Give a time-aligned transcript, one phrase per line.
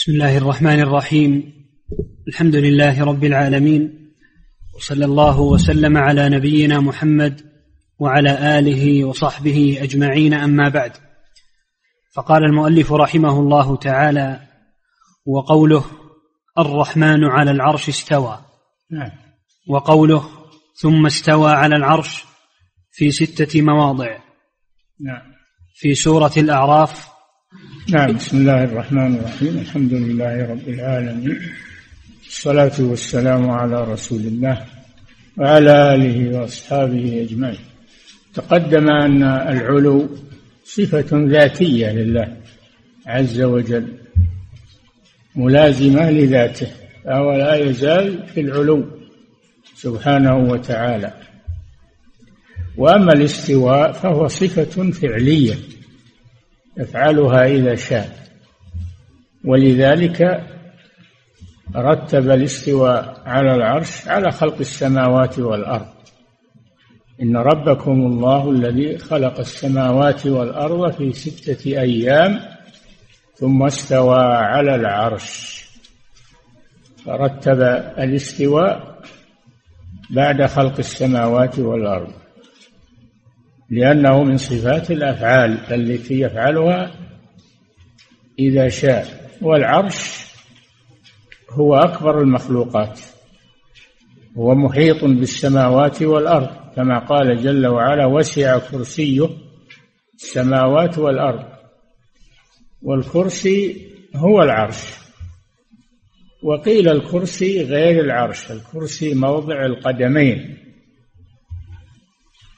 [0.00, 1.52] بسم الله الرحمن الرحيم.
[2.28, 4.12] الحمد لله رب العالمين.
[4.76, 7.40] وصلى الله وسلم على نبينا محمد
[7.98, 10.34] وعلى آله وصحبه أجمعين.
[10.34, 10.92] أما بعد
[12.14, 14.40] فقال المؤلف رحمه الله تعالى
[15.26, 15.84] وقوله
[16.58, 18.44] الرحمن على العرش استوى.
[18.90, 19.10] نعم.
[19.68, 20.28] وقوله
[20.74, 22.24] ثم استوى على العرش
[22.92, 24.18] في ستة مواضع.
[25.00, 25.32] نعم.
[25.74, 27.09] في سورة الأعراف
[27.88, 29.58] نعم بسم الله الرحمن الرحيم.
[29.58, 31.38] الحمد لله رب العالمين.
[32.26, 34.64] الصلاة والسلام على رسول الله
[35.36, 37.58] وعلى آله وأصحابه أجمعين.
[38.34, 40.08] تقدم أن العلو
[40.64, 42.36] صفة ذاتية لله
[43.06, 43.86] عز وجل
[45.36, 46.68] ملازمة لذاته
[47.04, 48.84] فهو لا يزال في العلو
[49.74, 51.12] سبحانه وتعالى.
[52.76, 55.54] وأما الاستواء فهو صفة فعلية.
[56.78, 58.08] يفعلها إذا شاء.
[59.44, 60.46] ولذلك
[61.76, 65.86] رتب الاستواء على العرش على خلق السماوات والأرض.
[67.22, 72.40] إن ربكم الله الذي خلق السماوات والأرض في ستة أيام
[73.34, 75.60] ثم استوى على العرش.
[77.04, 77.60] فرتب
[77.98, 79.00] الاستواء
[80.10, 82.19] بعد خلق السماوات والأرض.
[83.70, 86.92] لأنه من صفات الأفعال التي يفعلها
[88.38, 89.30] إذا شاء.
[89.42, 90.26] والعرش
[91.50, 93.00] هو أكبر المخلوقات.
[94.36, 96.48] هو محيط بالسماوات والأرض.
[96.76, 99.28] كما قال جل وعلا وسع كرسيه
[100.14, 101.44] السماوات والأرض.
[102.82, 104.94] والكرسي هو العرش.
[106.42, 108.50] وقيل الكرسي غير العرش.
[108.50, 110.56] الكرسي موضع القدمين.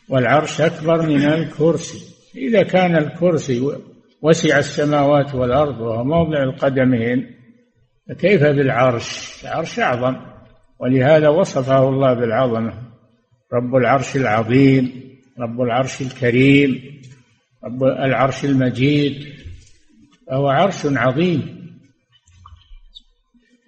[0.09, 2.13] والعرش أكبر من الكرسي.
[2.37, 3.73] إذا كان الكرسي
[4.23, 7.35] وسع السماوات والأرض وهو موضع القدمين
[8.09, 10.17] فكيف بالعرش؟ العرش أعظم
[10.79, 12.73] ولهذا وصفه الله بالعظمة.
[13.53, 15.03] رب العرش العظيم
[15.39, 17.01] رب العرش الكريم
[17.65, 19.27] رب العرش المجيد
[20.27, 21.63] فهو عرش عظيم.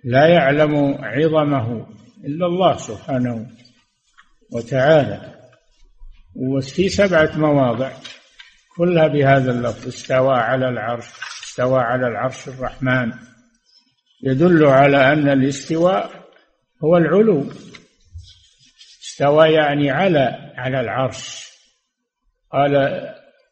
[0.04, 1.86] لا يعلم عظمه
[2.24, 3.46] إلا الله سبحانه
[4.52, 5.33] وتعالى.
[6.36, 7.92] وفي سبعة مواضع
[8.76, 11.06] كلها بهذا اللفظ استوى على العرش
[11.44, 13.12] استوى على العرش الرحمن.
[14.22, 16.10] يدل على أن الاستواء
[16.84, 17.46] هو العلو.
[19.02, 21.52] استوى يعني على على العرش.
[22.52, 22.76] قال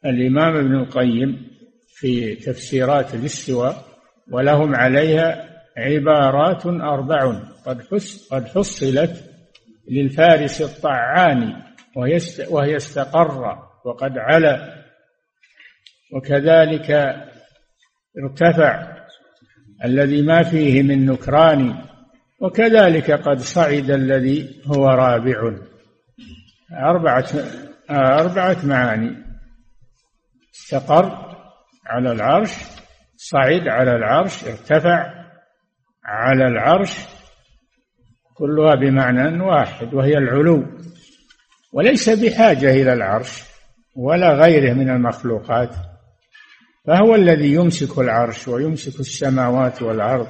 [0.04, 1.50] الإمام ابن القيم
[1.86, 3.84] في تفسيرات الاستواء
[4.30, 7.40] ولهم عليها عبارات أربع
[8.30, 9.30] قد حصلت
[9.90, 11.71] للفارس الطعاني.
[12.50, 14.82] وهي استقر وقد علا.
[16.12, 16.90] وكذلك
[18.24, 18.96] ارتفع
[19.84, 21.84] الذي ما فيه من نكران
[22.40, 25.56] وكذلك قد صعد الذي هو رابع.
[26.72, 27.26] أربعة
[27.90, 29.16] أربعة معاني.
[30.54, 31.36] استقر
[31.86, 32.54] على العرش
[33.16, 35.24] صعد على العرش ارتفع
[36.04, 36.98] على العرش
[38.34, 40.64] كلها بمعنى واحد وهي العلو.
[41.72, 43.42] وليس بحاجة إلى العرش
[43.96, 45.70] ولا غيره من المخلوقات
[46.86, 50.28] فهو الذي يمسك العرش ويمسك السماوات والأرض.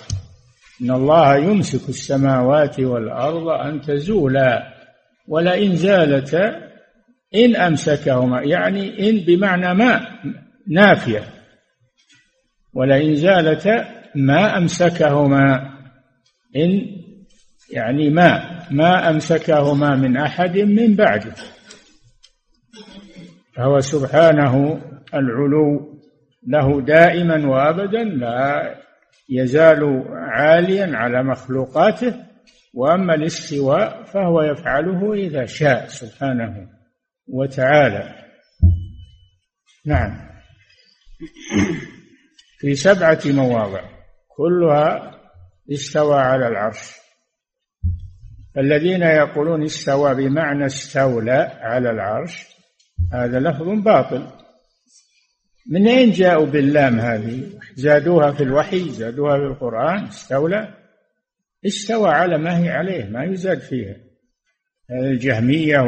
[0.82, 4.62] إن الله يمسك السماوات والأرض أن تزولا
[5.28, 6.72] ولئن زالتا
[7.34, 10.06] إن أمسكهما يعني إن بمعنى ما
[10.68, 11.24] نافية.
[12.74, 15.72] ولئن زالتا ما أمسكهما
[16.56, 17.01] إن
[17.72, 21.34] يعني ما ما أمسكهما من أحد من بعده
[23.56, 24.80] فهو سبحانه
[25.14, 25.92] العلو
[26.46, 28.74] له دائما وأبدا لا
[29.30, 32.14] يزال عاليا على مخلوقاته
[32.74, 36.68] وأما الاستواء فهو يفعله إذا شاء سبحانه
[37.28, 38.14] وتعالى.
[39.86, 40.32] نعم.
[42.58, 43.82] في سبعة مواضع
[44.28, 45.20] كلها
[45.72, 47.01] استوى على العرش.
[48.58, 52.46] الذين يقولون استوى بمعنى استولى على العرش
[53.12, 54.26] هذا لفظ باطل.
[55.70, 60.74] من أين جاءوا باللام هذه؟ زادوها في الوحي زادوها في القرآن استولى.
[61.66, 63.96] استوى على ما هي عليه ما يزاد فيها.
[64.90, 65.78] الجهمية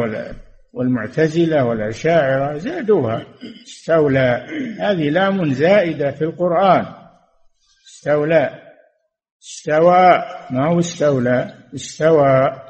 [0.73, 3.27] والمعتزلة والأشاعرة زادوها.
[3.67, 4.47] استولى.
[4.81, 6.87] هذه لام زائدة في القرآن.
[7.87, 8.61] استولى.
[9.43, 10.23] استوى.
[10.51, 12.61] ما هو استولى؟ استوى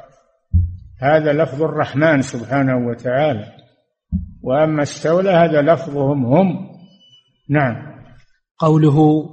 [1.01, 3.51] هذا لفظ الرحمن سبحانه وتعالى.
[4.43, 6.69] وأما استولى هذا لفظهم هم.
[7.49, 7.95] نعم.
[8.59, 9.29] قوله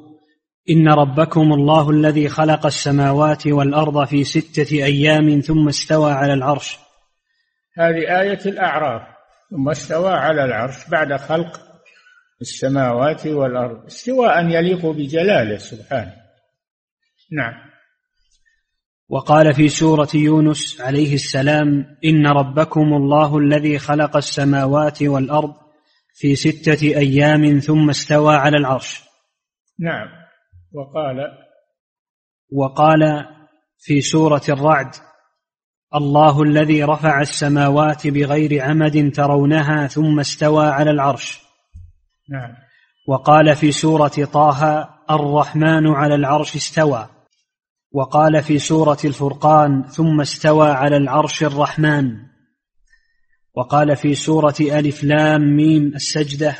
[0.71, 6.79] إن ربكم الله الذي خلق السماوات والأرض في ستة أيام ثم استوى على العرش.
[7.79, 9.03] هذه آية الأعراف.
[9.50, 11.61] ثم استوى على العرش بعد خلق
[12.41, 16.15] السماوات والأرض استواء يليق بجلاله سبحانه.
[17.33, 17.71] نعم.
[19.12, 25.55] وقال في سورة يونس عليه السلام إن ربكم الله الذي خلق السماوات والأرض
[26.14, 29.03] في ستة أيام ثم استوى على العرش.
[29.81, 30.09] نعم.
[30.73, 31.17] وقال
[32.53, 33.26] وقال
[33.79, 34.94] في سورة الرعد
[35.94, 41.43] الله الذي رفع السماوات بغير عمد ترونها ثم استوى على العرش.
[42.31, 42.55] نعم.
[43.08, 47.21] وقال في سورة طه الرحمن على العرش استوى.
[47.94, 52.17] وقال في سورة الفرقان ثم استوى على العرش الرحمن.
[53.55, 56.56] وقال في سورة ألف لام ميم السجدة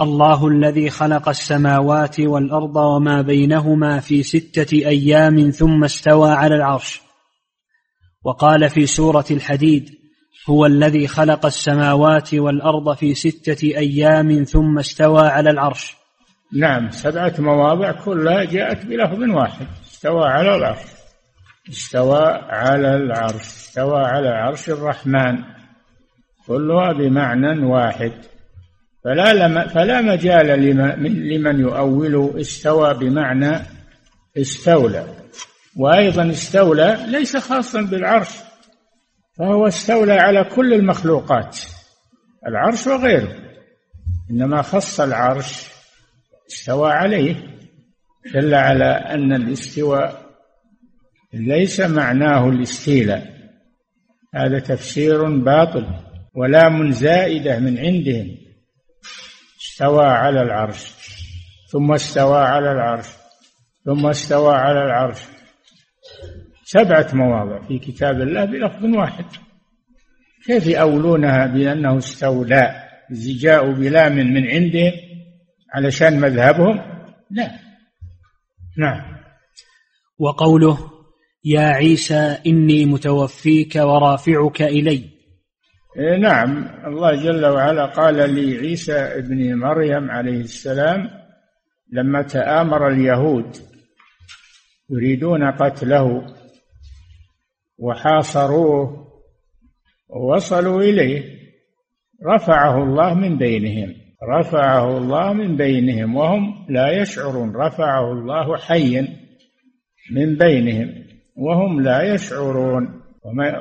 [0.00, 7.00] الله الذي خلق السماوات والأرض وما بينهما في ستة أيام ثم استوى على العرش.
[8.24, 9.90] وقال في سورة الحديد
[10.50, 15.96] هو الذي خلق السماوات والأرض في ستة أيام ثم استوى على العرش.
[16.52, 19.66] نعم سبعة مواضع كلها جاءت بلفظ واحد.
[20.04, 20.78] استوى على العرش.
[21.68, 23.34] استوى على العرش.
[23.34, 25.44] استوى على عرش الرحمن.
[26.46, 28.12] كلها بمعنى واحد.
[29.04, 30.46] فلا لم فلا مجال
[31.28, 33.66] لمن يؤول استوى بمعنى
[34.36, 35.06] استولى.
[35.76, 38.30] وأيضا استولى ليس خاصا بالعرش.
[39.38, 41.60] فهو استولى على كل المخلوقات.
[42.48, 43.36] العرش وغيره.
[44.30, 45.68] إنما خص العرش
[46.50, 47.54] استوى عليه.
[48.32, 50.24] دل على أن الاستواء
[51.32, 53.34] ليس معناه الاستيلاء.
[54.34, 55.86] هذا تفسير باطل
[56.34, 58.36] ولام زائده من عندهم.
[59.60, 60.94] استوى على العرش
[61.72, 63.06] ثم استوى على العرش
[63.84, 65.22] ثم استوى على العرش.
[66.64, 69.24] سبعة مواضع في كتاب الله بلفظ واحد.
[70.46, 72.84] كيف يأولونها بأنه استولى؟
[73.40, 74.92] جاءوا بلام من عندهم
[75.74, 76.80] علشان مذهبهم؟
[77.30, 77.63] لا.
[78.78, 79.16] نعم.
[80.18, 80.78] وقوله
[81.44, 85.10] يا عيسى إني متوفيك ورافعك إلي.
[85.98, 86.68] إيه نعم.
[86.86, 91.10] الله جل وعلا قال لعيسى ابن مريم عليه السلام
[91.92, 93.56] لما تآمر اليهود
[94.90, 96.34] يريدون قتله
[97.78, 99.04] وحاصروه
[100.08, 101.22] ووصلوا إليه
[102.26, 104.03] رفعه الله من بينهم.
[104.28, 107.56] رفعه الله من بينهم وهم لا يشعرون.
[107.56, 109.08] رفعه الله حيا
[110.12, 111.04] من بينهم
[111.36, 113.00] وهم لا يشعرون.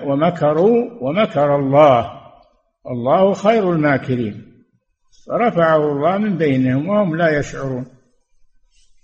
[0.06, 2.12] ومكروا ومكر الله.
[2.92, 4.54] الله خير الماكرين.
[5.27, 7.86] فرفعه الله من بينهم وهم لا يشعرون.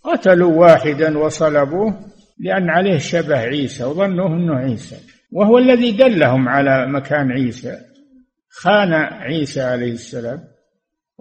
[0.04, 2.00] قتلوا واحدا وصلبوه
[2.40, 4.98] لأن عليه شبه عيسى وظنوا أنه عيسى.
[5.32, 7.78] وهو الذي دلهم على مكان عيسى.
[8.50, 10.40] خان عيسى عليه السلام.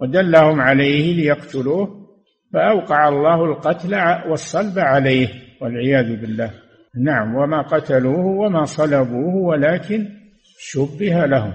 [0.01, 2.09] ودلهم عليه ليقتلوه
[2.53, 3.95] فأوقع الله القتل
[4.29, 5.27] والصلب عليه
[5.61, 6.51] والعياذ بالله.
[7.03, 10.07] نعم وما قتلوه وما صلبوه ولكن
[10.59, 11.53] شبه لهم.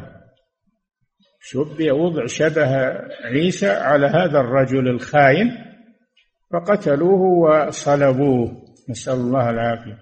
[1.41, 2.77] شبه وضع شبه
[3.25, 5.51] عيسى على هذا الرجل الخاين
[6.53, 8.65] فقتلوه وصلبوه.
[8.91, 9.99] نسأل الله العافية.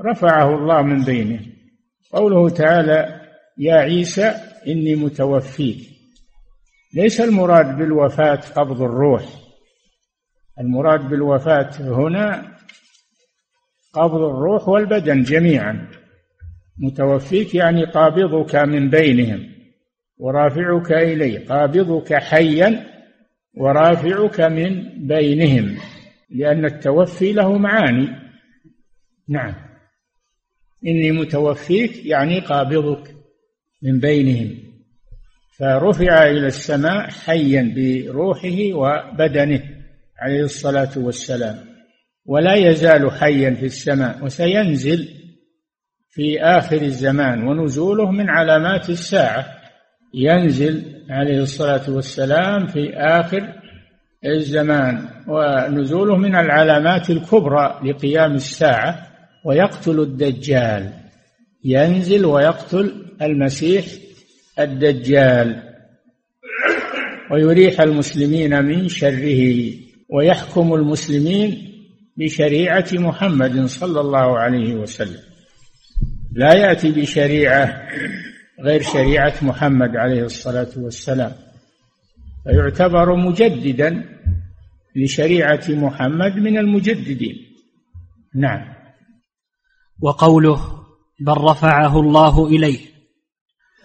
[0.00, 1.40] رفعه الله من بينه.
[2.12, 3.20] قوله تعالى
[3.58, 4.34] يا عيسى
[4.66, 5.99] إني متوفيك.
[6.94, 9.24] ليس المراد بالوفاة قبض الروح.
[10.60, 12.56] المراد بالوفاة هنا
[13.92, 15.88] قبض الروح والبدن جميعا.
[16.78, 19.50] متوفيك يعني قابضك من بينهم
[20.18, 22.86] ورافعك إلي قابضك حيا
[23.54, 25.76] ورافعك من بينهم
[26.30, 28.08] لأن التوفي له معاني.
[29.28, 29.54] نعم.
[30.86, 33.14] إني متوفيك يعني قابضك
[33.82, 34.69] من بينهم.
[35.60, 39.62] فرفع إلى السماء حيا بروحه وبدنه
[40.18, 41.56] عليه الصلاة والسلام
[42.26, 45.08] ولا يزال حيا في السماء وسينزل
[46.10, 49.46] في آخر الزمان ونزوله من علامات الساعة
[50.14, 53.54] ينزل عليه الصلاة والسلام في آخر
[54.26, 59.06] الزمان ونزوله من العلامات الكبرى لقيام الساعة
[59.44, 60.92] ويقتل الدجال
[61.64, 63.84] ينزل ويقتل المسيح
[64.60, 65.62] الدجال
[67.30, 69.72] ويريح المسلمين من شره
[70.08, 71.70] ويحكم المسلمين
[72.16, 75.20] بشريعة محمد صلى الله عليه وسلم.
[76.32, 77.88] لا يأتي بشريعة
[78.60, 81.32] غير شريعة محمد عليه الصلاة والسلام.
[82.44, 84.04] فيعتبر مجددا
[84.96, 87.36] لشريعة محمد من المجددين.
[88.34, 88.74] نعم.
[90.02, 90.60] وقوله
[91.20, 92.89] بل رفعه الله إليه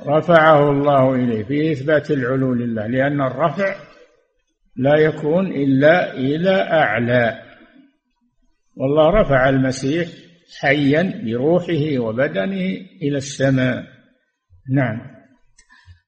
[0.02, 3.76] رفعه الله إليه في إثبات العلو لله لأن الرفع
[4.76, 7.42] لا يكون إلا إلى أعلى.
[8.78, 10.08] والله رفع المسيح
[10.62, 13.84] حيا بروحه وبدنه إلى السماء.
[14.76, 15.02] نعم.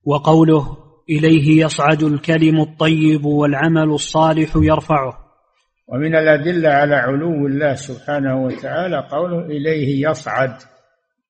[0.05, 0.77] وقوله
[1.09, 5.13] إليه يصعد الكلم الطيب والعمل الصالح يرفعه.
[5.87, 10.76] ومن الأدلة على علو الله سبحانه وتعالى قوله إليه يصعد.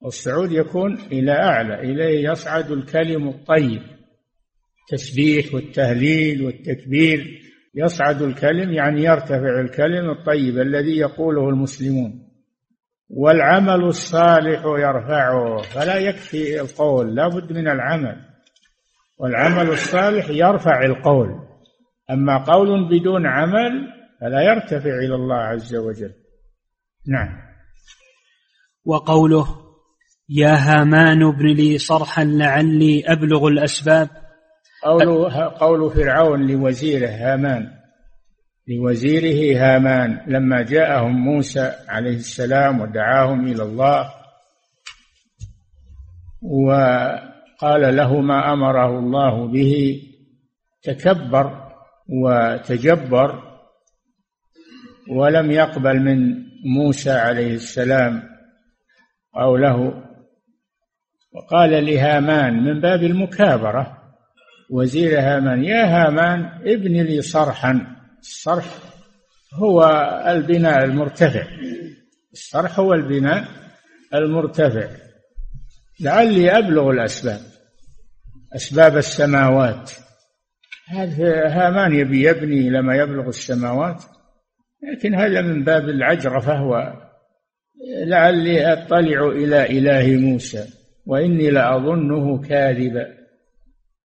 [0.02, 3.82] والصعود يكون إلى أعلى إليه يصعد الكلم الطيب.
[4.82, 7.42] التسبيح والتهليل والتكبير
[7.76, 12.28] يصعد الكلم يعني يرتفع الكلم الطيب الذي يقوله المسلمون.
[13.10, 18.26] والعمل الصالح يرفعه فلا يكفي القول لا بد من العمل.
[19.20, 21.48] والعمل الصالح يرفع القول.
[22.12, 23.88] أما قول بدون عمل
[24.22, 26.14] فلا يرتفع إلى الله عز وجل.
[27.08, 27.48] نعم.
[28.86, 29.67] وقوله
[30.30, 34.10] يا هامان ابن لي صرحا لعلي أبلغ الأسباب.
[34.84, 37.78] قول قول فرعون لوزيره هامان.
[38.68, 44.14] لوزيره هامان لما جاءهم موسى عليه السلام ودعاهم إلى الله
[46.42, 50.02] وقال له ما أمره الله به
[50.84, 51.72] تكبر
[52.10, 53.44] وتجبر
[55.12, 58.24] ولم يقبل من موسى عليه السلام
[59.34, 60.07] قوله
[61.32, 63.98] وقال لهامان من باب المكابرة.
[64.72, 67.96] وزير هامان يا هامان ابن لي صرحا.
[68.20, 68.66] الصرح
[69.54, 69.84] هو
[70.28, 71.48] البناء المرتفع.
[72.34, 73.48] الصرح هو البناء
[74.14, 74.88] المرتفع.
[76.00, 77.42] لعلي أبلغ الأسباب
[78.56, 79.92] أسباب السماوات.
[80.88, 84.04] هذا هامان يبي يبني لما يبلغ السماوات
[84.84, 86.54] لكن هذا من باب العجرفة
[88.06, 90.77] لعلي أطلع إلى إله موسى.
[91.08, 93.18] وإني لأظنه كاذبا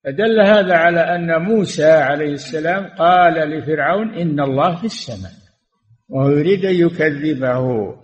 [0.04, 5.32] فدل هذا على أن موسى عليه السلام قال لفرعون إن الله في السماء
[6.10, 7.94] وهو يريد أن يكذبه.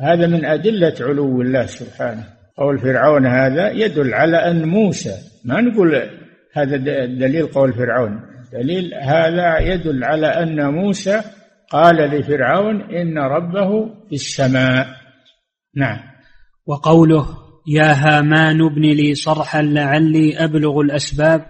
[0.00, 2.24] هذا من أدلة علو الله سبحانه.
[2.56, 5.14] قول فرعون هذا يدل على أن موسى
[5.44, 6.10] ما نقول
[6.52, 6.76] هذا
[7.06, 8.20] دليل قول فرعون.
[8.52, 11.20] دليل هذا يدل على أن موسى
[11.70, 14.86] قال لفرعون إن ربه في السماء.
[15.76, 15.98] نعم.
[16.66, 17.37] وقوله
[17.68, 21.46] يا هامان ابن لي صرحا لعلي أبلغ الأسباب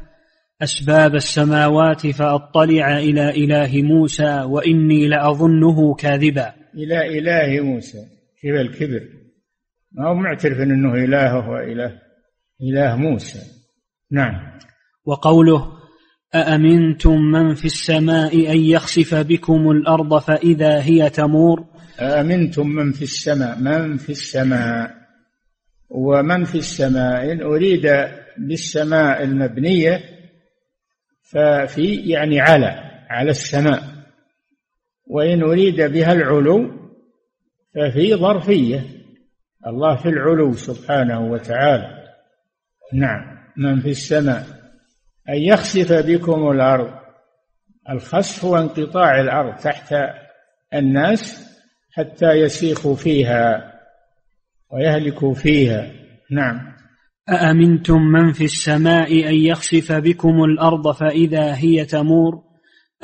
[0.63, 6.53] أسباب السماوات فأطلع إلى إله موسى وإني لأظنه كاذبا.
[6.75, 7.99] إلى إله موسى.
[8.43, 9.09] كيف الكبر.
[9.93, 11.93] ما هو معترف أنه إله وإله
[12.63, 13.39] إله موسى.
[14.11, 14.59] نعم.
[15.05, 15.73] وقوله
[16.35, 21.65] أأمنتم من في السماء أن يخسف بكم الأرض فإذا هي تمور؟
[22.01, 25.08] أأمنتم من في السماء من في السماء؟
[25.91, 30.01] ومن في السماء إن أريد بالسماء المبنية
[31.23, 33.83] ففي يعني على على السماء.
[35.07, 36.71] وإن أريد بها العلو
[37.75, 38.85] ففي ظرفية.
[39.67, 42.05] الله في العلو سبحانه وتعالى.
[42.93, 43.39] نعم.
[43.57, 44.47] من في السماء.
[45.29, 46.91] أن يخسف بكم الأرض.
[47.91, 49.95] الخسف هو انقطاع الأرض تحت
[50.75, 51.49] الناس
[51.93, 53.78] حتى يسيخوا فيها.
[54.73, 55.93] ويهلكوا فيها.
[56.31, 56.79] نعم.
[57.29, 62.49] أأمنتم من في السماء أن يخسف بكم الأرض فإذا هي تمور؟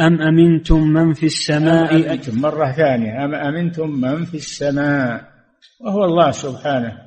[0.01, 3.25] أم أمنتم من في السماء أم أمنتم؟ مرة ثانية.
[3.25, 5.21] أم أمنتم من في السماء؟
[5.81, 6.99] وهو الله سبحانه.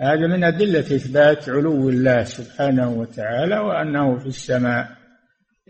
[0.00, 4.88] هذا من أدلة إثبات علو الله سبحانه وتعالى وأنه في السماء.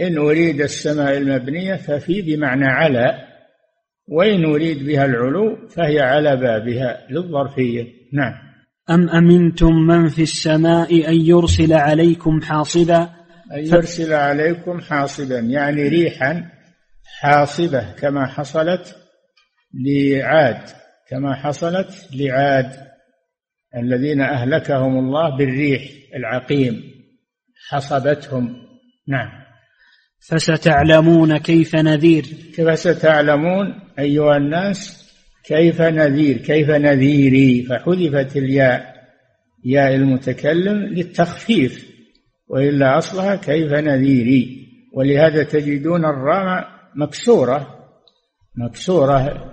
[0.01, 3.15] إن أريد السماء المبنية ففي بمعنى على
[4.09, 7.98] وإن أريد بها العلو فهي على بابها للظرفية.
[8.13, 8.35] نعم.
[8.91, 13.11] أم أمنتم من في السماء أن يرسل عليكم حاصبا؟
[13.53, 16.51] أن يرسل عليكم حاصبا يعني ريحا
[17.21, 18.97] حاصبة كما حصلت
[19.75, 20.69] لعاد
[21.09, 22.89] كما حصلت لعاد
[23.77, 25.83] الذين أهلكهم الله بالريح
[26.15, 26.83] العقيم
[27.69, 28.57] حصبتهم.
[29.09, 29.29] نعم.
[30.21, 32.25] فستعلمون كيف نذير؟
[32.57, 35.08] كيف ستعلمون أيها الناس
[35.45, 38.95] كيف نذير كيف نذيري؟ فحذفت الياء
[39.65, 41.89] ياء المتكلم للتخفيف
[42.49, 47.79] وإلا أصلها كيف نذيري؟ ولهذا تجدون الراء مكسورة
[48.57, 49.49] مكسورة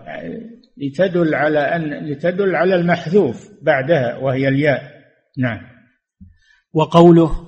[0.77, 4.91] لتدل على أن لتدل على المحذوف بعدها وهي الياء.
[5.37, 5.61] نعم.
[6.73, 7.44] وقوله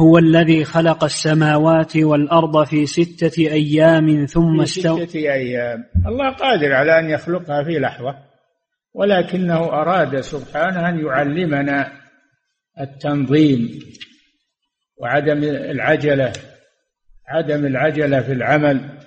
[0.00, 5.84] هو الذي خلق السماوات والأرض في ستة أيام ثم استوى ستة أيام.
[6.06, 8.14] الله قادر على أن يخلقها في لحظة
[8.94, 11.92] ولكنه أراد سبحانه أن يعلمنا
[12.80, 13.68] التنظيم
[14.96, 16.32] وعدم العجلة
[17.28, 18.98] عدم العجلة في العمل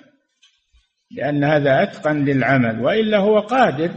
[1.10, 3.90] لأن هذا أتقن للعمل وإلا هو قادر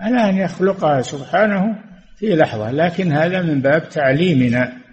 [0.00, 1.78] على أن يخلقها سبحانه
[2.16, 4.83] في لحظة لكن هذا من باب تعليمنا.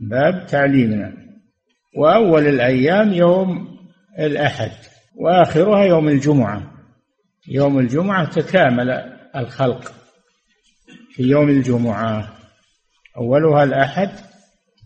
[0.00, 1.12] باب تعليمنا.
[1.96, 3.78] وأول الأيام يوم
[4.18, 4.72] الأحد
[5.16, 6.72] وآخرها يوم الجمعة.
[7.48, 8.90] يوم الجمعة تكامل
[9.36, 9.92] الخلق
[11.10, 12.36] في يوم الجمعة.
[13.16, 14.10] أولها الأحد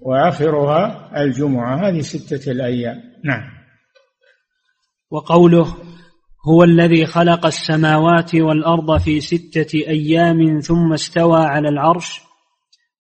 [0.00, 1.88] وآخرها الجمعة.
[1.88, 3.02] هذه ستة الأيام.
[3.24, 3.50] نعم.
[5.10, 5.76] وقوله
[6.48, 12.20] هو الذي خلق السماوات والأرض في ستة أيام ثم استوى على العرش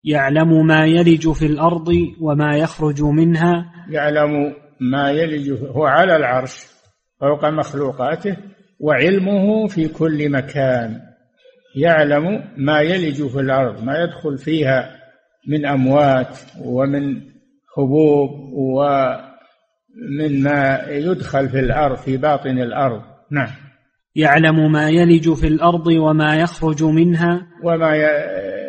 [0.05, 1.89] يعلم ما يلج في الأرض
[2.21, 3.73] وما يخرج منها.
[3.91, 6.67] يعلم ما يلج هو على العرش
[7.21, 8.37] فوق مخلوقاته
[8.81, 11.01] وعلمه في كل مكان.
[11.77, 14.97] يعلم ما يلج في الأرض ما يدخل فيها
[15.49, 17.21] من أموات ومن
[17.77, 23.03] حبوب ومن ما يدخل في الأرض في باطن الأرض.
[23.31, 23.49] نعم.
[24.17, 27.47] يعلم ما يلج في الأرض وما يخرج منها.
[27.65, 27.97] وما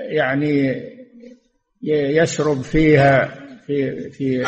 [0.09, 0.83] يعني
[1.81, 3.25] يشرب فيها
[3.65, 4.43] في في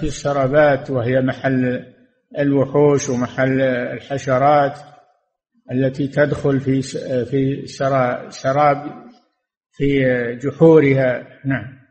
[0.00, 1.86] في السرابات وهي محل
[2.38, 4.78] الوحوش ومحل الحشرات
[5.72, 6.82] التي تدخل في
[7.24, 7.66] في
[8.30, 9.02] سراب
[9.72, 10.04] في
[10.42, 11.28] جحورها.
[11.44, 11.82] نعم.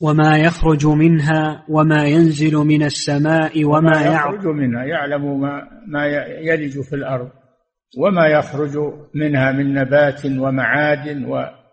[0.00, 6.06] وما يخرج منها وما ينزل من السماء وما, وما يخرج منها يعلم ما ما
[6.40, 7.30] يلج في الأرض.
[7.98, 8.78] وما يخرج
[9.14, 11.65] منها من نبات ومعادن و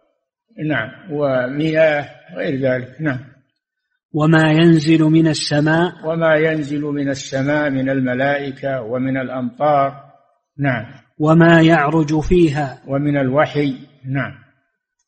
[0.57, 0.89] نعم.
[1.12, 3.01] ومياه غير ذلك.
[3.01, 3.19] نعم.
[4.13, 5.91] وما ينزل من السماء.
[6.05, 10.03] وما ينزل من السماء من الملائكة ومن الأمطار.
[10.60, 10.86] نعم.
[11.19, 12.79] وما يعرج فيها.
[12.88, 13.77] ومن الوحي.
[14.05, 14.33] نعم.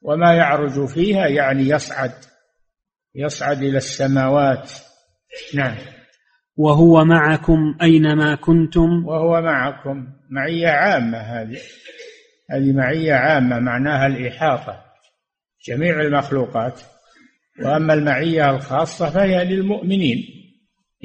[0.02, 2.12] وما يعرج فيها يعني يصعد.
[3.16, 4.72] يصعد إلى السماوات.
[5.56, 5.76] نعم.
[6.58, 9.06] وهو معكم أينما كنتم.
[9.06, 10.08] وهو معكم.
[10.30, 11.58] معية عامة هذه.
[12.52, 14.85] هذه معية عامة معناها الإحاطة.
[15.68, 16.82] جميع المخلوقات
[17.64, 20.26] وأما المعية الخاصة فهي للمؤمنين.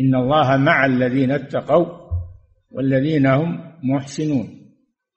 [0.00, 1.86] إن الله مع الذين اتقوا
[2.70, 4.60] والذين هم محسنون.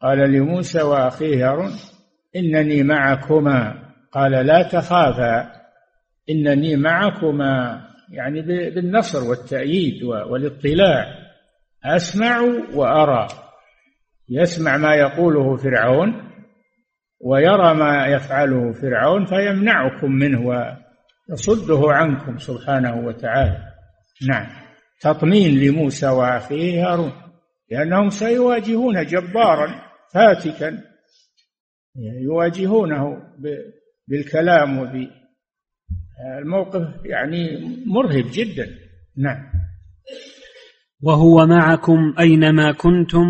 [0.01, 1.71] قال لموسى وأخيه هارون
[2.35, 3.83] إنني معكما.
[4.11, 5.51] قال لا تخافا
[6.29, 7.81] إنني معكما.
[8.11, 11.05] يعني بالنصر والتأييد والاطلاع.
[11.85, 12.41] أسمع
[12.73, 13.27] وأرى.
[14.29, 16.32] يسمع ما يقوله فرعون
[17.23, 20.41] ويرى ما يفعله فرعون فيمنعكم منه
[21.29, 23.57] ويصده عنكم سبحانه وتعالى.
[24.27, 24.47] نعم.
[25.01, 27.11] تطمين لموسى وأخيه هارون
[27.71, 29.67] لأنهم سيواجهون جبارا
[30.13, 30.83] فاتكا
[32.21, 33.17] يواجهونه
[34.07, 35.07] بالكلام وب
[36.41, 38.67] الموقف يعني مرهب جدا.
[39.17, 39.43] نعم.
[41.01, 43.25] وهو معكم أينما كنتم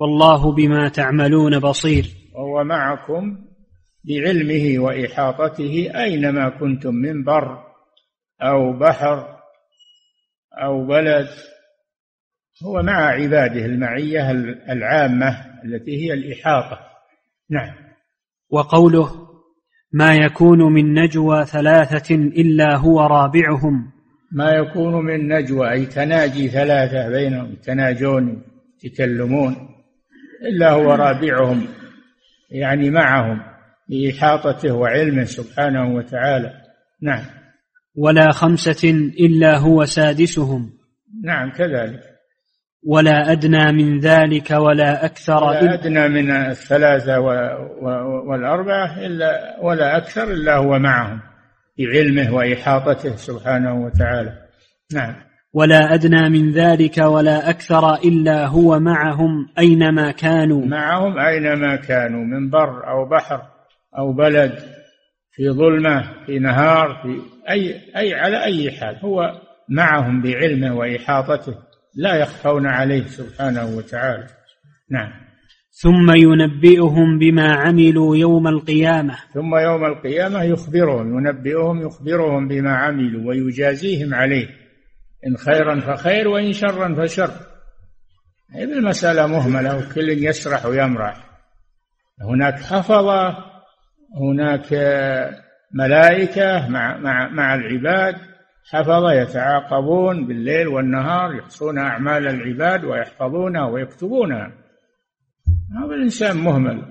[0.00, 2.19] والله بما تعملون بصير.
[2.34, 3.38] وهو معكم
[4.04, 7.58] بعلمه وإحاطته أينما كنتم من بر
[8.42, 9.36] أو بحر
[10.62, 11.28] أو بلد.
[12.64, 14.30] هو مع عباده المعية
[14.70, 16.78] العامة التي هي الإحاطة.
[17.50, 17.74] نعم.
[18.50, 19.30] وقوله
[19.92, 23.92] ما يكون من نجوى ثلاثة إلا هو رابعهم.
[24.32, 28.42] ما يكون من نجوى أي تناجي ثلاثة بينهم يتناجون
[28.84, 29.56] يتكلمون
[30.42, 31.79] إلا هو رابعهم.
[32.50, 33.40] يعني معهم
[33.88, 36.52] بإحاطته وعلمه سبحانه وتعالى.
[37.02, 37.24] نعم.
[37.96, 40.72] ولا خمسة إلا هو سادسهم.
[41.24, 42.00] نعم كذلك.
[42.86, 47.20] ولا أدنى من ذلك ولا أكثر ولا أدنى من الثلاثة
[48.28, 51.20] والأربعة إلا ولا أكثر إلا هو معهم
[51.78, 54.32] بعلمه وإحاطته سبحانه وتعالى.
[54.92, 55.29] نعم.
[55.52, 60.66] ولا أدنى من ذلك ولا أكثر إلا هو معهم أينما كانوا.
[60.66, 63.42] معهم أينما كانوا من بر أو بحر
[63.98, 64.58] أو بلد
[65.32, 68.96] في ظلمة في نهار في أي أي على أي حال.
[68.96, 71.54] هو معهم بعلمه وإحاطته
[71.96, 74.26] لا يخفون عليه سبحانه وتعالى.
[74.90, 75.12] نعم.
[75.82, 79.16] ثم ينبئهم بما عملوا يوم القيامة.
[79.34, 84.59] ثم يوم القيامة يخبرهم ينبئهم يخبرهم بما عملوا ويجازيهم عليه.
[85.26, 87.30] إن خيرا فخير وإن شرا فشر.
[88.54, 91.30] هذه المسألة مهملة وكل يسرح ويمرح.
[92.22, 93.36] هناك حفظة
[94.16, 94.72] هناك
[95.74, 98.16] ملائكة مع مع مع العباد.
[98.70, 104.52] حفظة يتعاقبون بالليل والنهار يحصون أعمال العباد ويحفظونها ويكتبونها.
[105.78, 106.82] هذا الإنسان مهمل.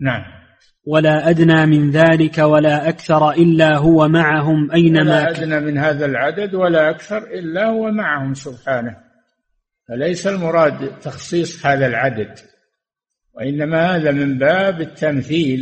[0.00, 0.41] نعم.
[0.86, 6.54] ولا أدنى من ذلك ولا أكثر إلا هو معهم أينما ولا أدنى من هذا العدد
[6.54, 8.96] ولا أكثر إلا هو معهم سبحانه.
[9.88, 12.38] فليس المراد تخصيص هذا العدد
[13.34, 15.60] وإنما هذا من باب التمثيل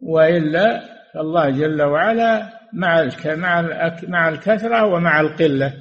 [0.00, 0.82] وإلا
[1.14, 3.68] فالله جل وعلا مع مع
[4.08, 5.72] مع الكثرة ومع القلة.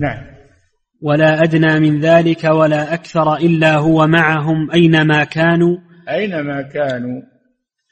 [0.00, 0.32] نعم.
[1.02, 5.76] ولا أدنى من ذلك ولا أكثر إلا هو معهم أينما كانوا.
[6.08, 7.31] أينما كانوا.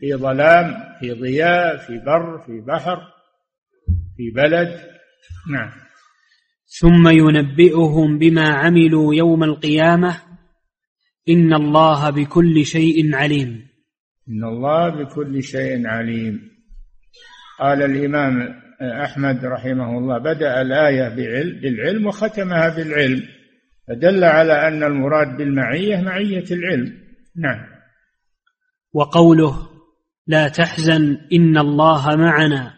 [0.00, 2.98] في ظلام في ضياء في بر في بحر
[4.16, 4.80] في بلد.
[5.52, 5.70] نعم.
[6.80, 10.22] ثم ينبئهم بما عملوا يوم القيامة.
[11.28, 13.68] إن الله بكل شيء عليم.
[14.28, 16.50] إن الله بكل شيء عليم.
[17.60, 21.08] قال الإمام أحمد رحمه الله بدأ الآية
[21.60, 23.22] بالعلم وختمها بالعلم.
[23.88, 26.92] فدل على أن المراد بالمعية معية العلم.
[27.36, 27.66] نعم.
[28.92, 29.69] وقوله
[30.30, 32.74] لا تحزن إن الله معنا.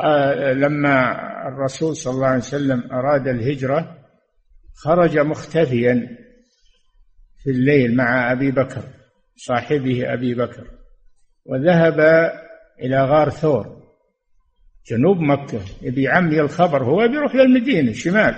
[0.00, 1.12] آه، لما
[1.48, 3.98] الرسول صلى الله عليه وسلم أراد الهجرة
[4.74, 6.16] خرج مختفيا
[7.42, 8.82] في الليل مع أبي بكر
[9.36, 10.66] صاحبه أبي بكر
[11.46, 12.00] وذهب
[12.82, 13.82] إلى غار ثور
[14.90, 18.34] جنوب مكة يبي عمي الخبر هو بيروح للمدينة شمال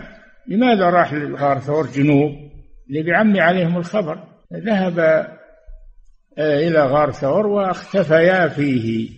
[0.48, 2.32] لماذا راح لغار ثور جنوب؟
[2.88, 4.28] اللي بعمي عليهم الخبر.
[4.54, 4.98] ذهب
[6.38, 9.08] إلى غار ثور واختفيا فيه.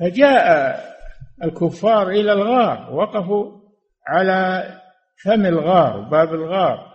[0.00, 0.80] فجاء
[1.44, 3.60] الكفار إلى الغار وقفوا
[4.08, 4.64] على
[5.24, 6.90] فم الغار باب الغار.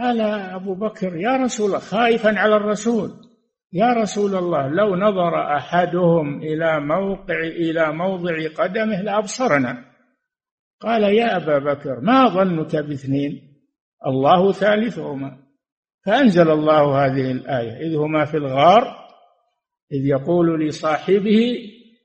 [0.00, 0.20] قال
[0.54, 3.10] أبو بكر يا رسول خائفا على الرسول.
[3.72, 9.84] يا رسول الله لو نظر أحدهم إلى موقع إلى موضع قدمه لأبصرنا.
[10.80, 13.40] قال يا أبا بكر ما ظنك باثنين؟
[14.06, 15.41] الله ثالثهما.
[16.06, 19.02] فأنزل الله هذه الآية إذ هما في الغار
[19.92, 21.56] إذ يقول لصاحبه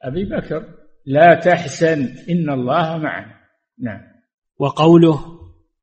[0.03, 0.63] أبي بكر
[1.05, 3.37] لا تحزن إن الله معنا.
[3.79, 4.01] نعم.
[4.59, 5.19] وقوله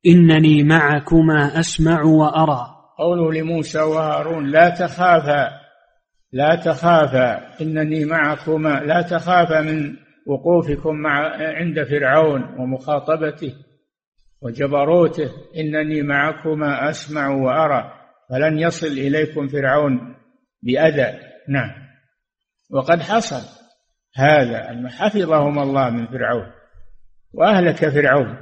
[0.06, 2.66] إنني معكما أسمع وأرى.
[2.98, 5.50] قوله لموسى وهارون لا تخافا
[6.32, 9.96] لا تخافا إنني معكما لا تخافا من
[10.26, 13.54] وقوفكم مع عند فرعون ومخاطبته
[14.42, 17.93] وجبروته إنني معكما أسمع وأرى.
[18.30, 20.14] فلن يصل إليكم فرعون
[20.62, 21.18] بأذى.
[21.48, 21.70] نعم.
[22.70, 23.42] وقد حصل
[24.16, 26.46] هذا أن حفظهم الله من فرعون
[27.32, 28.36] وأهلك فرعون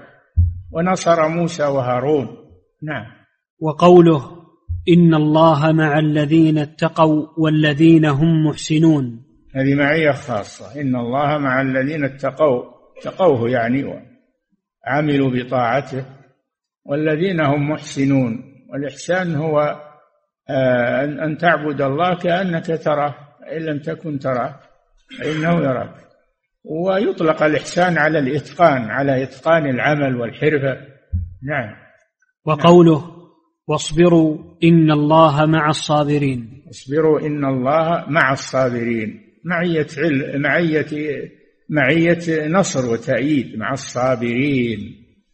[0.71, 2.37] ونصر موسى وهارون.
[2.83, 3.07] نعم.
[3.61, 4.42] وقوله
[4.88, 9.25] إن الله مع الذين اتقوا والذين هم محسنون.
[9.55, 10.81] هذه معية خاصة.
[10.81, 12.62] إن الله مع الذين اتقوا
[12.99, 16.07] اتقوه يعني وعملوا بطاعته
[16.85, 18.52] والذين هم محسنون.
[18.72, 19.80] والإحسان هو
[20.50, 23.14] آه، أن تعبد الله كأنك تراه
[23.52, 24.61] إن لم تكن تراه
[25.18, 25.94] فإنه يراك.
[26.64, 30.76] ويطلق الإحسان على الإتقان على إتقان العمل والحرفة.
[31.42, 31.74] نعم.
[32.44, 33.04] وقوله
[33.68, 36.64] واصبروا إن الله مع الصابرين.
[36.70, 39.20] اصبروا إن الله مع الصابرين.
[39.44, 41.30] معية علم معية
[41.70, 44.78] معية نصر وتأييد مع الصابرين.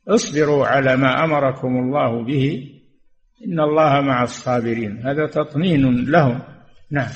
[0.09, 2.78] اصبروا على ما أمركم الله به.
[3.47, 5.07] إن الله مع الصابرين.
[5.07, 6.41] هذا تطمين لهم.
[6.91, 7.11] نعم.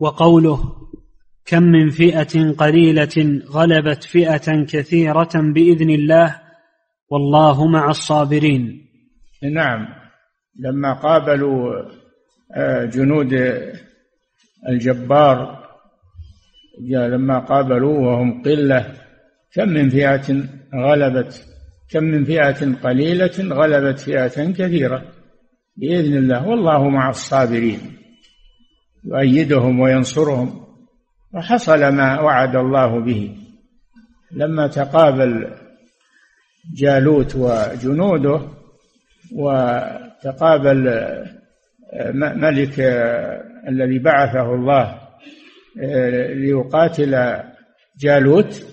[0.00, 0.74] وقوله
[1.46, 6.40] كم من فئة قليلة غلبت فئة كثيرة بإذن الله
[7.10, 8.86] والله مع الصابرين.
[9.42, 9.86] نعم.
[10.60, 11.82] لما قابلوا
[12.56, 13.32] آه، جنود
[14.68, 15.64] الجبار
[16.90, 18.94] لما قابلوا وهم قلة.
[19.54, 21.46] كم من فئة غلبت؟
[21.90, 25.13] كم من فئة قليلة غلبت فئة كثيرة؟
[25.76, 26.48] بإذن الله.
[26.48, 27.80] والله مع الصابرين.
[29.04, 30.66] يؤيدهم وينصرهم.
[31.34, 33.36] وحصل ما وعد الله به.
[34.32, 35.50] لما تقابل
[36.74, 38.40] جالوت وجنوده
[39.36, 39.78] و
[40.22, 42.80] تقابل آه، ملك
[43.68, 45.00] الذي بعثه الله
[46.34, 47.42] ليقاتل
[47.98, 48.66] جالوت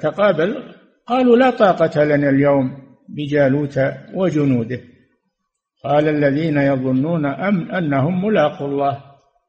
[0.00, 0.74] تقابل
[1.06, 2.76] قالوا لا طاقة لنا اليوم
[3.08, 3.80] بجالوت
[4.14, 4.80] وجنوده.
[5.86, 9.00] قال الذين يظنون أم أنهم ملاقوا الله.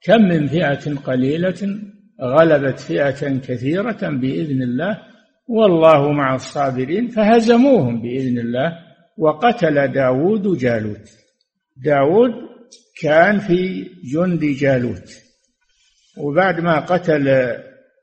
[0.01, 1.79] كم من فئة قليلة
[2.21, 5.01] غلبت فئة كثيرة بإذن الله.
[5.47, 8.73] والله مع الصابرين فهزموهم بإذن الله.
[9.17, 11.09] وقتل داود جالوت.
[11.85, 12.31] داود
[13.01, 15.09] كان في جند جالوت.
[16.17, 17.57] وبعد ما قتل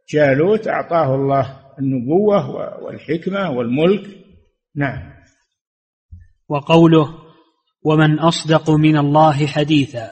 [0.08, 2.50] جالوت أعطاه الله النبوة
[2.84, 4.06] والحكمة والملك.
[4.76, 5.14] نعم.
[6.48, 7.23] وقوله
[7.84, 10.10] ومن أصدق من الله حديثا.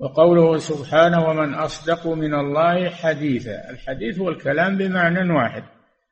[0.00, 3.70] وقوله سبحانه ومن أصدق من الله حديثا.
[3.70, 5.62] الحديث هو الكلام بمعنى واحد.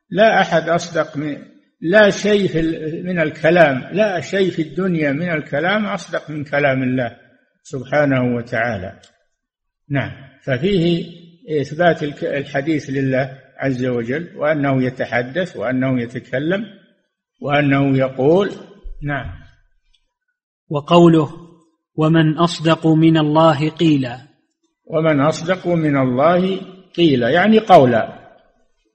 [0.09, 1.37] لا أحد أصدق من
[1.81, 2.61] لا شيء
[3.03, 7.17] من الكلام لا شيء في الدنيا من الكلام أصدق من كلام الله
[7.63, 8.99] سبحانه وتعالى.
[9.89, 10.11] نعم.
[10.43, 11.05] ففيه
[11.61, 16.65] إثبات الحديث لله عز وجل وأنه يتحدث وأنه يتكلم
[17.41, 18.51] وأنه يقول.
[19.03, 19.44] نعم.
[20.69, 21.29] وقوله
[21.95, 24.17] ومن أصدق من الله قيلا.
[24.85, 26.59] ومن أصدق من الله
[26.95, 28.25] قيلا يعني قولا.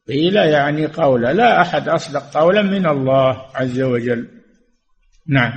[0.08, 4.28] قيلا يعني قولا لا أحد أصدق قولا من الله عز وجل.
[5.28, 5.52] نعم.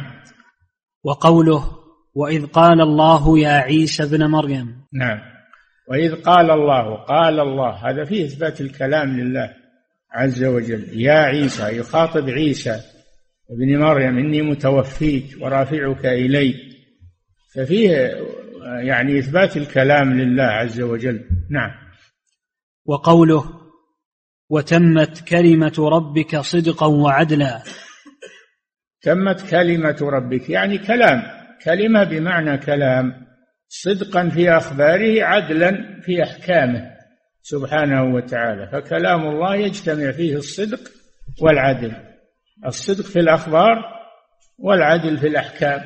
[1.04, 1.64] وقوله
[2.16, 4.86] وإذ قال الله يا عيسى ابن مريم.
[4.94, 5.20] نعم.
[5.90, 9.54] وإذ قال الله قال الله هذا فيه إثبات الكلام لله
[10.12, 11.02] عز وجل.
[11.02, 12.93] يا عيسى يخاطب عيسى.
[13.50, 16.56] ابن مريم إني متوفيك ورافعك إلي
[17.56, 17.92] ففيه
[18.64, 21.26] يعني إثبات الكلام لله عز وجل.
[21.52, 21.72] نعم.
[22.86, 23.44] وقوله
[24.50, 27.64] وتمت كلمة ربك صدقا وعدلا.
[29.02, 31.22] تمت كلمة ربك يعني كلام.
[31.66, 33.14] كلمة بمعنى كلام.
[33.68, 36.92] صدقا في أخباره عدلا في أحكامه
[37.42, 38.70] سبحانه وتعالى.
[38.72, 40.80] فكلام الله يجتمع فيه الصدق
[41.42, 42.13] والعدل.
[42.66, 43.84] الصدق في الأخبار
[44.60, 45.82] والعدل في الأحكام.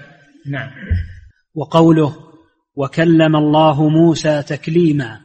[0.48, 0.70] نعم.
[1.56, 2.16] وقوله
[2.76, 5.20] وكلم الله موسى تكليما.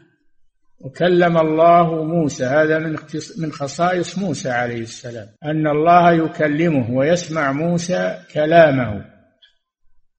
[0.80, 2.96] وكلم الله موسى هذا من
[3.38, 5.26] من خصائص موسى عليه السلام.
[5.44, 9.04] أن الله يكلمه ويسمع موسى كلامه.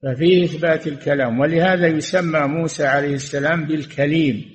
[0.03, 1.39] ففيه إثبات الكلام.
[1.39, 4.45] ولهذا يسمى موسى عليه السلام بالكليم.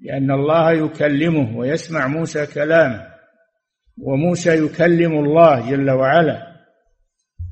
[0.00, 3.17] لأن الله يكلمه ويسمع موسى كلامه.
[4.02, 6.48] وموسى يكلم الله جل وعلا.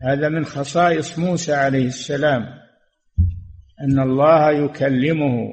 [0.02, 2.42] هذا من خصائص موسى عليه السلام
[3.80, 5.52] أن الله يكلمه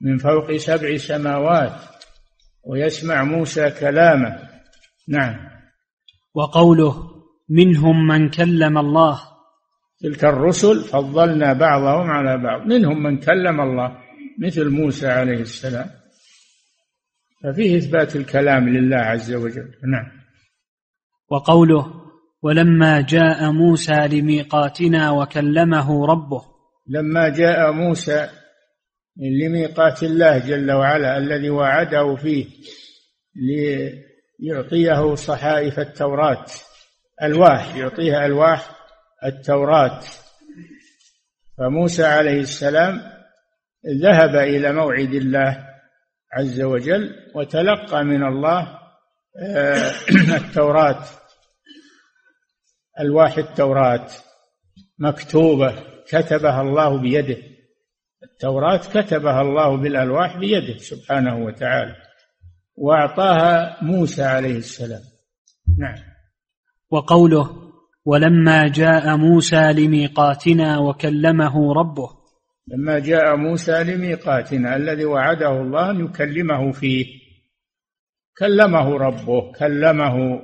[0.00, 1.72] من فوق سبع سماوات
[2.64, 4.38] ويسمع موسى كلامه.
[5.08, 5.36] نعم.
[6.34, 7.10] وقوله
[7.48, 9.20] منهم من كلم الله.
[10.00, 12.66] تلك الرسل فضلنا بعضهم على بعض.
[12.66, 13.96] منهم من كلم الله
[14.38, 16.03] مثل موسى عليه السلام.
[17.44, 19.74] ففيه إثبات الكلام لله عز وجل.
[19.92, 20.24] نعم.
[21.30, 21.86] وقوله
[22.42, 26.42] ولما جاء موسى لميقاتنا وكلمه ربه.
[26.88, 28.28] لما جاء موسى
[29.16, 32.46] لميقات الله جل وعلا الذي وعده فيه
[34.40, 36.46] ليعطيه صحائف التوراة.
[37.22, 38.70] ألواح يعطيها ألواح
[39.24, 40.00] التوراة.
[41.58, 43.00] فموسى عليه السلام
[44.02, 45.73] ذهب إلى موعد الله
[46.36, 48.78] عز وجل وتلقى من الله
[49.42, 49.92] آه،
[50.40, 51.04] التوراة
[53.00, 54.06] ألواح التوراة
[54.98, 55.74] مكتوبة
[56.08, 57.36] كتبها الله بيده.
[58.22, 61.96] التوراة كتبها الله بالألواح بيده سبحانه وتعالى
[62.76, 65.02] وأعطاها موسى عليه السلام.
[65.78, 65.98] نعم.
[66.90, 67.64] وقوله
[68.04, 72.23] ولما جاء موسى لميقاتنا وكلمه ربه
[72.68, 77.06] لما جاء موسى لميقاتنا الذي وعده الله أن يكلمه فيه.
[78.38, 80.40] كلمه ربه كلمه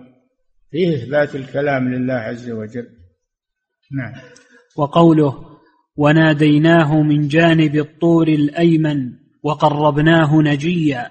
[0.71, 2.89] فيه إثبات الكلام لله عز وجل.
[3.93, 4.13] نعم.
[4.77, 5.47] وقوله
[5.97, 11.11] وناديناه من جانب الطور الأيمن وقربناه نجيا.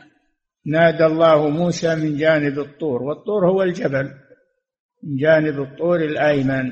[0.66, 4.12] نادى الله موسى من جانب الطور والطور هو الجبل.
[5.04, 6.72] من جانب الطور الأيمن.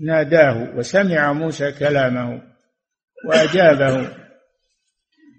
[0.00, 2.55] ناداه وسمع موسى كلامه.
[3.26, 4.08] وأجابه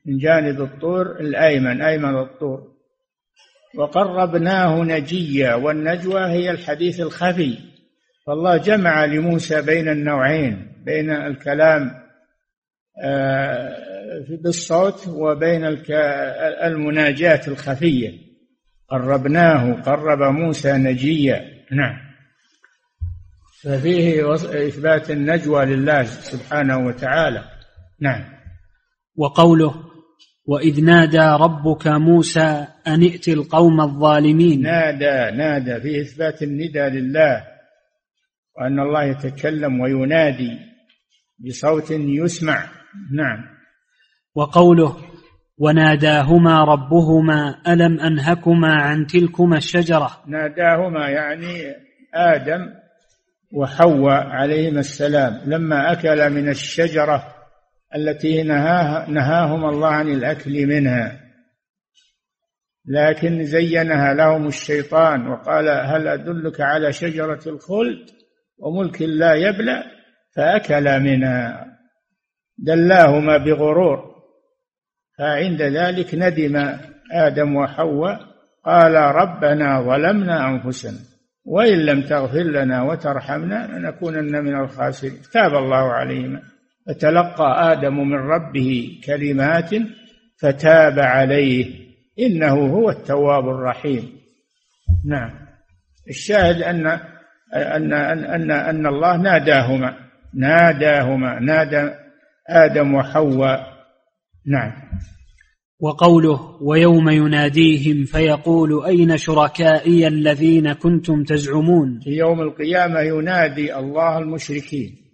[0.06, 2.78] من جانب الطور الأيمن أيمن الطور.
[3.76, 7.58] وقربناه نجيا والنجوى هي الحديث الخفي.
[8.28, 11.92] فالله جمع لموسى بين النوعين بين الكلام
[13.04, 13.78] آه،
[14.44, 15.66] بالصوت وبين
[16.64, 18.12] المناجاة الخفية.
[18.90, 21.66] قربناه قرب موسى نجيا.
[21.72, 22.08] نعم.
[23.62, 27.57] ففيه إثبات النجوى لله سبحانه وتعالى.
[28.02, 28.24] نعم.
[29.16, 29.74] وقوله
[30.46, 34.62] وإذ نادى ربك موسى أن ائت القوم الظالمين.
[34.62, 37.44] نادى نادى في إثبات الندى لله
[38.58, 40.60] وأن الله يتكلم وينادي
[41.40, 42.64] بصوت يسمع.
[43.14, 43.44] نعم.
[44.36, 44.98] وقوله
[45.58, 50.24] وناداهما ربهما ألم أنهكما عن تلكما الشجرة.
[50.28, 51.76] ناداهما يعني
[52.14, 52.74] آدم
[53.54, 55.42] وحواء عليهما السلام.
[55.46, 57.37] لما أكل من الشجرة
[57.98, 61.20] التي نهاها نهاهما الله عن الأكل منها.
[62.86, 68.10] لكن زينها لهم الشيطان وقال هل أدلك على شجرة الخلد
[68.60, 69.84] وملك لا يبلى
[70.36, 71.66] فأكلا منها.
[72.58, 74.18] دلاهما بغرور.
[75.18, 76.78] فعند ذلك ندم
[77.14, 78.20] آدم وحواء
[78.66, 81.00] قال ربنا ظلمنا أنفسنا
[81.46, 85.22] وإن لم تغفر لنا وترحمنا لنكونن من الخاسرين.
[85.34, 86.57] تاب الله عليهما.
[86.88, 89.70] فتلقى آدم من ربه كلمات
[90.42, 91.88] فتاب عليه.
[92.20, 94.12] إنه هو التواب الرحيم.
[95.06, 95.32] نعم.
[96.10, 96.88] الشاهد أن
[97.56, 99.98] أن أن أن, أن الله ناداهما
[100.34, 101.92] ناداهما نادى
[102.50, 103.78] آدم وحواء.
[104.46, 104.72] نعم.
[105.80, 115.07] وقوله ويوم يناديهم فيقول أين شركائي الذين كنتم تزعمون؟ في يوم القيامة ينادي الله المشركين.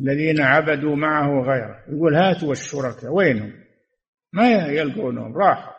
[0.00, 1.76] الذين عبدوا معه غيره.
[1.88, 3.12] يقول هاتوا الشركاء.
[3.12, 3.52] وينهم؟
[4.32, 5.72] ما يلقونهم؟ راحوا.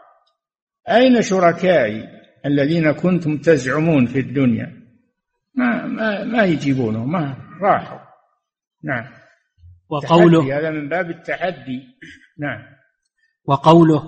[0.89, 2.03] أين شركائي
[2.45, 4.77] الذين كنتم تزعمون في الدنيا؟
[5.55, 7.99] ما ما ما يجيبونهم ما راحوا.
[8.83, 9.05] نعم.
[9.89, 11.83] وقوله هذا من باب التحدي.
[12.39, 12.59] نعم.
[13.45, 14.03] وقوله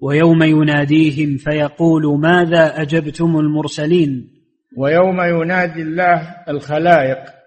[0.00, 4.28] ويوم يناديهم فيقول ماذا أجبتم المرسلين؟
[4.76, 7.41] ويوم ينادي الله الخلائق.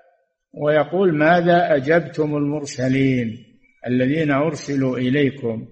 [0.62, 3.46] ويقول ماذا أجبتم المرسلين
[3.88, 5.68] الذين أرسلوا إليكم؟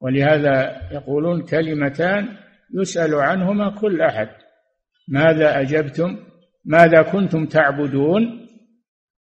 [0.00, 2.28] ولهذا يقولون كلمتان
[2.74, 4.28] يسأل عنهما كل أحد.
[5.08, 6.16] ماذا أجبتم؟
[6.64, 8.46] ماذا كنتم تعبدون؟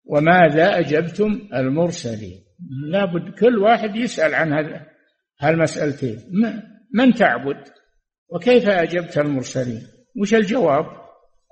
[0.05, 2.39] وماذا أجبتم المرسلين؟
[2.91, 4.85] لابد كل واحد يسأل عن هذا
[5.39, 6.17] هالمسألتين.
[6.93, 7.57] من تعبد؟
[8.29, 9.81] وكيف أجبت المرسلين؟
[10.21, 10.85] وش الجواب؟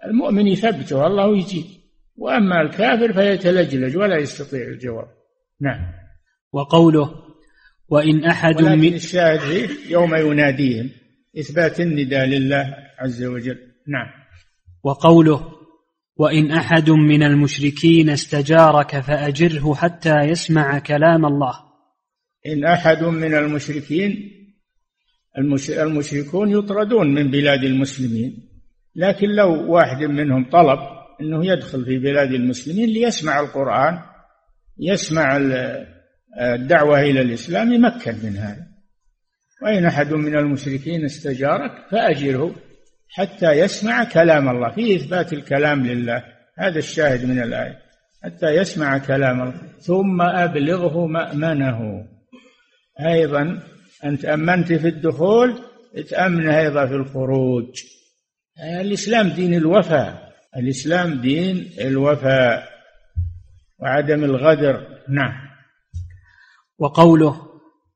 [0.05, 1.80] المؤمن يثبته الله يجيب.
[2.17, 5.07] وأما الكافر فيتلجلج ولا يستطيع الجواب.
[5.61, 5.93] نعم.
[6.53, 7.13] وقوله
[7.89, 10.89] وإن أحد من الشاهد فيه يوم يناديهم
[11.39, 13.57] إثبات النداء لله عز وجل.
[13.87, 14.07] نعم.
[14.83, 15.51] وقوله
[16.15, 21.53] وإن أحد من المشركين استجارك فأجره حتى يسمع كلام الله.
[22.45, 24.31] إن أحد من المشركين
[25.69, 28.47] المشركون يطردون من بلاد المسلمين.
[28.95, 33.99] لكن لو واحد منهم طلب أنه يدخل في بلاد المسلمين ليسمع القرآن
[34.79, 35.37] يسمع
[36.41, 38.67] الدعوة إلى الإسلام يمكن من هذا.
[39.63, 42.55] وإن أحد من المشركين استجارك فأجره
[43.09, 46.23] حتى يسمع كلام الله في إثبات الكلام لله.
[46.57, 47.77] هذا الشاهد من الآية.
[48.23, 52.05] حتى يسمع كلام الله ثم أبلغه مأمنه.
[53.07, 53.59] أيضا
[54.05, 55.59] أنت أمنت في الدخول
[56.09, 57.83] تأمن أيضا في الخروج.
[58.81, 60.30] الإسلام دين الوفاء.
[60.57, 62.69] الإسلام دين الوفاء
[63.79, 64.87] وعدم الغدر.
[65.09, 65.33] نعم.
[66.79, 67.41] وقوله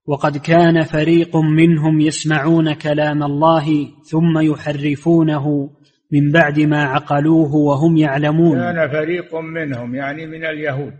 [0.06, 5.70] وقد كان فريق منهم يسمعون كلام الله ثم يحرفونه
[6.12, 8.58] من بعد ما عقلوه وهم يعلمون.
[8.58, 11.00] كان فريق منهم يعني من اليهود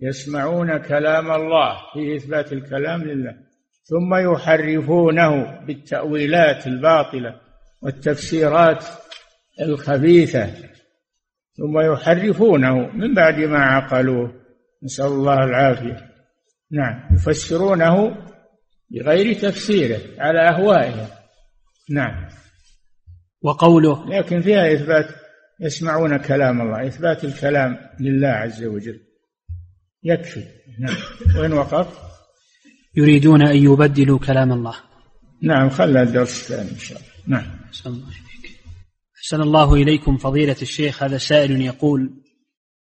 [0.00, 3.34] يسمعون كلام الله في إثبات الكلام لله
[3.82, 7.40] ثم يحرفونه بالتأويلات الباطلة
[7.82, 8.84] والتفسيرات
[9.60, 10.46] الخبيثة
[11.56, 14.32] ثم يحرفونه من بعد ما عقلوه.
[14.82, 16.16] نسأل الله العافية.
[16.70, 18.16] نعم يفسرونه
[18.90, 21.08] بغير تفسيره على أهوائهم
[21.90, 22.28] نعم.
[23.42, 25.06] وقوله لكن فيها إثبات
[25.60, 29.00] يسمعون كلام الله إثبات الكلام لله عز وجل.
[30.02, 30.44] يكفي.
[30.80, 30.96] نعم.
[31.40, 31.88] وين وقف.
[32.96, 34.74] يريدون أن يبدلوا كلام الله.
[35.42, 37.38] نعم خلى الدرس الثاني إن شاء الله.
[37.38, 37.58] نعم.
[39.26, 42.22] أحسن الله إليكم فضيلة الشيخ هذا سائل يقول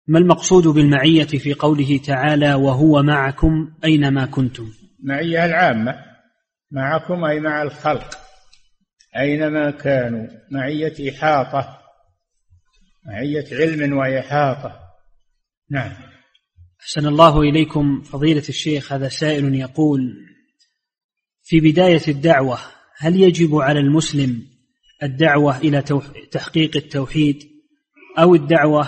[0.07, 4.71] ما المقصود بالمعية في قوله تعالى وهو معكم أينما كنتم
[5.03, 5.95] معية العامة.
[6.71, 8.17] معكم أي مع الخلق.
[9.17, 11.77] أينما كانوا معية إحاطة.
[13.05, 14.79] معية علم وإحاطة.
[15.71, 15.91] نعم.
[16.81, 20.25] أحسن الله إليكم فضيلة الشيخ هذا سائل يقول
[21.43, 22.59] في بداية الدعوة
[22.97, 24.56] هل يجب على المسلم
[25.03, 25.83] الدعوة إلى
[26.31, 27.43] تحقيق التوحيد
[28.19, 28.87] أو الدعوة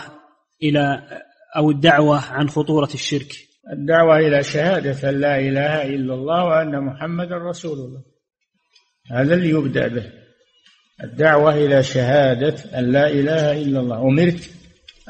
[0.63, 1.01] إلى
[1.57, 3.35] أو الدعوة عن خطورة الشرك.
[3.73, 8.01] الدعوة إلى شهادة أن لا إله إلا الله وأن محمدا رسول الله.
[9.11, 10.11] هذا اللي يبدأ به.
[11.03, 14.01] الدعوة إلى شهادة أن لا إله إلا الله.
[14.01, 14.49] أمرت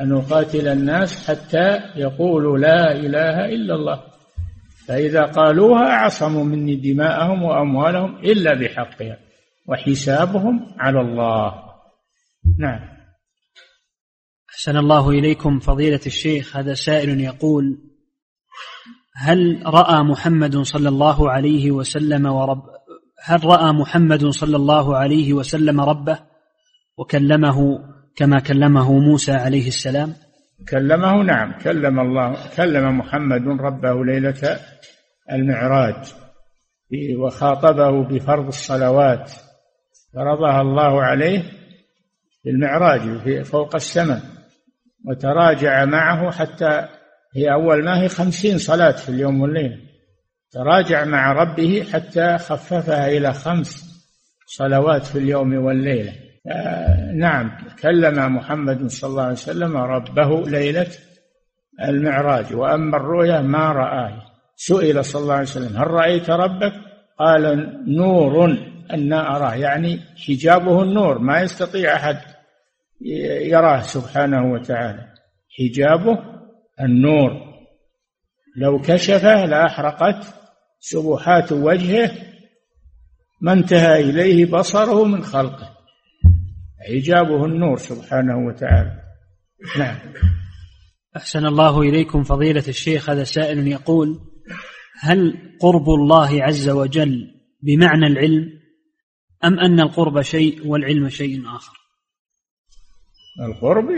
[0.02, 4.04] أن أقاتل الناس حتى يقولوا لا إله إلا الله.
[4.88, 9.29] فإذا قالوها عصموا مني دماءهم وأموالهم إلا بحقها.
[9.70, 11.54] وحسابهم على الله.
[12.60, 12.80] نعم.
[14.50, 17.78] أحسن الله إليكم فضيلة الشيخ هذا سائل يقول
[19.16, 22.64] هل رأى محمد صلى الله عليه وسلم ورب
[23.24, 26.20] هل رأى محمد صلى الله عليه وسلم ربه؟
[26.98, 27.80] وكلمه
[28.16, 30.14] كما كلمه موسى عليه السلام.
[30.70, 31.60] كلمه نعم.
[31.60, 34.60] كلم الله كلم محمد ربه ليلة
[35.32, 36.14] المعراج
[37.20, 39.49] وخاطبه بفرض الصلوات.
[40.14, 41.40] فرضها الله عليه
[42.44, 44.22] في المعراج في فوق السماء
[45.06, 46.88] وتراجع معه حتى
[47.36, 49.78] هي أول ما هي خمسين صلاة في اليوم والليلة
[50.52, 53.86] تراجع مع ربه حتى خففها إلى خمس
[54.48, 56.14] صلوات في اليوم والليلة
[56.52, 57.52] آه نعم
[57.82, 60.88] كلم محمد صلى الله عليه وسلم ربه ليلة
[61.84, 64.22] المعراج وأما الرؤيا ما رآه.
[64.56, 66.74] سئل صلى الله عليه وسلم هل رأيت ربك؟
[67.20, 68.58] قال نور.
[69.36, 69.56] أراه.
[69.56, 72.18] يعني حجابه النور ما يستطيع أحد
[73.42, 75.14] يراه سبحانه وتعالى.
[75.60, 76.18] حجابه
[76.82, 77.50] النور.
[78.58, 80.34] لو كشفه لأحرقت
[80.80, 82.12] سبحات وجهه
[83.42, 85.78] ما انتهى إليه بصره من خلقه.
[86.90, 89.02] حجابه النور سبحانه وتعالى.
[89.78, 89.98] نعم.
[91.18, 93.10] أحسن الله إليكم فضيلة الشيخ.
[93.10, 94.20] هذا سائل يقول
[95.02, 97.28] هل قرب الله عز وجل
[97.64, 98.59] بمعنى العلم؟
[99.44, 101.78] أم أن القرب شيء والعلم شيء آخر؟
[103.42, 103.90] القرب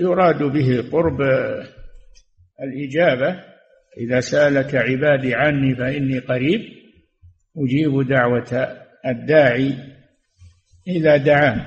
[0.00, 1.20] يراد به قرب
[2.62, 3.44] الإجابة.
[3.98, 6.60] إذا سألك عبادي عني فإني قريب
[7.58, 9.74] أجيب دعوة الداعي
[10.88, 11.66] إذا دعان.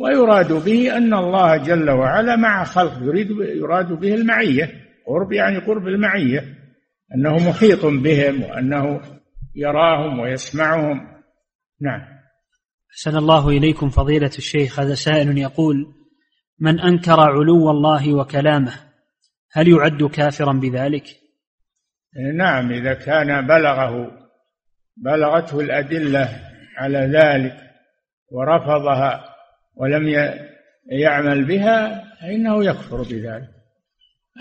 [0.00, 4.70] ويراد به أن الله جل وعلا مع خلق يريد يراد به المعية.
[5.06, 6.44] قرب يعني قرب المعية.
[7.14, 9.00] أنه محيط بهم وأنه
[9.56, 11.13] يراهم ويسمعهم.
[11.84, 12.00] نعم
[12.90, 15.94] أحسن الله إليكم فضيلة الشيخ هذا سائل يقول
[16.58, 18.72] من أنكر علو الله وكلامه
[19.52, 21.04] هل يعد كافرا بذلك؟
[22.36, 24.10] نعم إذا كان بلغه
[24.96, 26.28] بلغته الأدلة
[26.76, 27.56] على ذلك
[28.30, 29.24] ورفضها
[29.76, 30.08] ولم
[30.90, 33.50] يعمل بها فإنه يكفر بذلك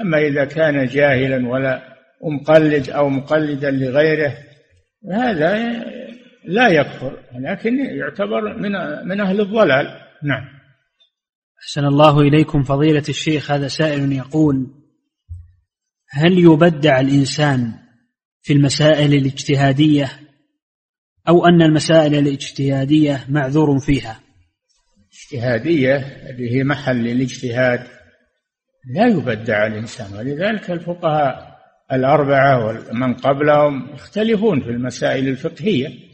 [0.02, 1.82] أما إذا كان جاهلا ولا
[2.24, 4.38] مقلد أو مقلدا لغيره
[5.12, 5.84] هذا
[6.46, 8.72] لا يكفر لكن يعتبر من
[9.08, 9.86] من أهل الضلال.
[10.24, 10.44] نعم.
[11.64, 14.68] أحسن الله إليكم فضيلة الشيخ هذا سائل يقول
[16.10, 17.72] هل يبدع الإنسان
[18.42, 20.12] في المسائل الاجتهادية
[21.28, 24.20] أو أن المسائل الاجتهادية معذور فيها؟
[25.14, 25.96] اجتهادية
[26.30, 27.88] اللي هي محل الاجتهاد
[28.96, 31.54] لا يبدع الإنسان ولذلك الفقهاء
[31.92, 36.13] الأربعة ومن قبلهم يختلفون في المسائل الفقهية.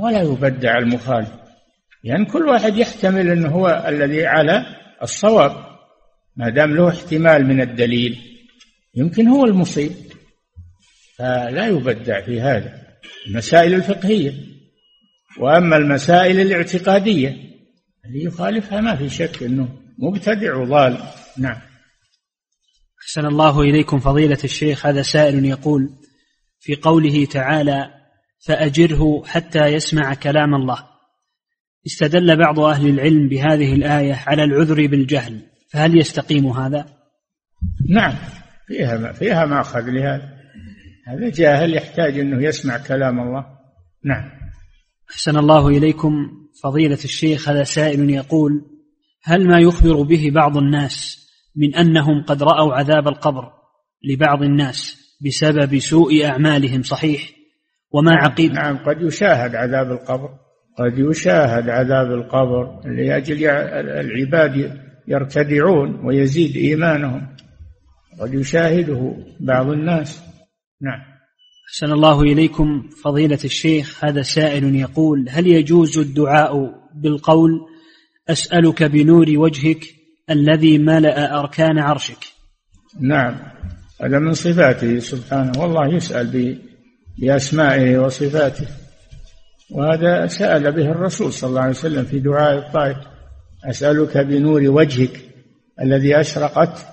[0.00, 1.28] ولا يبدع المخالف.
[1.28, 4.66] لأن يعني كل واحد يحتمل أنه هو الذي على
[5.02, 5.52] الصواب
[6.36, 8.18] ما دام له احتمال من الدليل.
[8.94, 9.92] يمكن هو المصيب.
[11.18, 12.72] فلا يبدع في هذا.
[13.26, 14.32] المسائل الفقهية.
[15.40, 17.28] وأما المسائل الاعتقادية
[18.04, 20.98] اللي يخالفها ما في شك أنه مبتدع وضال.
[21.38, 21.58] نعم.
[23.02, 24.86] أحسن الله إليكم فضيلة الشيخ.
[24.86, 25.90] هذا سائل يقول
[26.60, 27.97] في قوله تعالى
[28.46, 30.78] فأجره حتى يسمع كلام الله.
[31.86, 35.42] استدل بعض أهل العلم بهذه الآية على العذر بالجهل.
[35.72, 36.86] فهل يستقيم هذا؟
[37.88, 38.14] نعم
[38.66, 40.38] فيها فيها ماخذ لهذا.
[41.06, 43.46] هذا جاهل يحتاج إنه يسمع كلام الله.
[44.04, 44.30] نعم.
[45.10, 46.12] أحسن الله إليكم.
[46.62, 48.52] فضيلة الشيخ هذا سائل يقول
[49.22, 53.52] هل ما يخبر به بعض الناس من أنهم قد رأوا عذاب القبر
[54.04, 57.37] لبعض الناس بسبب سوء أعمالهم؟ صحيح.
[57.92, 60.30] وما عقيد نعم قد يشاهد عذاب القبر
[60.78, 64.78] قد يشاهد عذاب القبر لأجل العباد
[65.08, 67.26] يرتدعون ويزيد إيمانهم.
[68.20, 70.22] قد يشاهده بعض الناس.
[70.82, 71.00] نعم.
[71.68, 74.04] أحسن الله إليكم فضيلة الشيخ.
[74.04, 76.52] هذا سائل يقول هل يجوز الدعاء
[76.94, 77.50] بالقول
[78.28, 79.84] أسألك بنور وجهك
[80.30, 82.24] الذي ملأ أركان عرشك؟
[83.00, 83.36] نعم.
[84.02, 86.30] هذا من صفاته سبحانه والله يسأل
[87.20, 88.66] بأسمائه وصفاته.
[89.70, 92.96] وهذا سأل به الرسول صلى الله عليه وسلم في دعاء الطائف
[93.64, 95.20] أسألك بنور وجهك
[95.82, 96.86] الذي أشرقت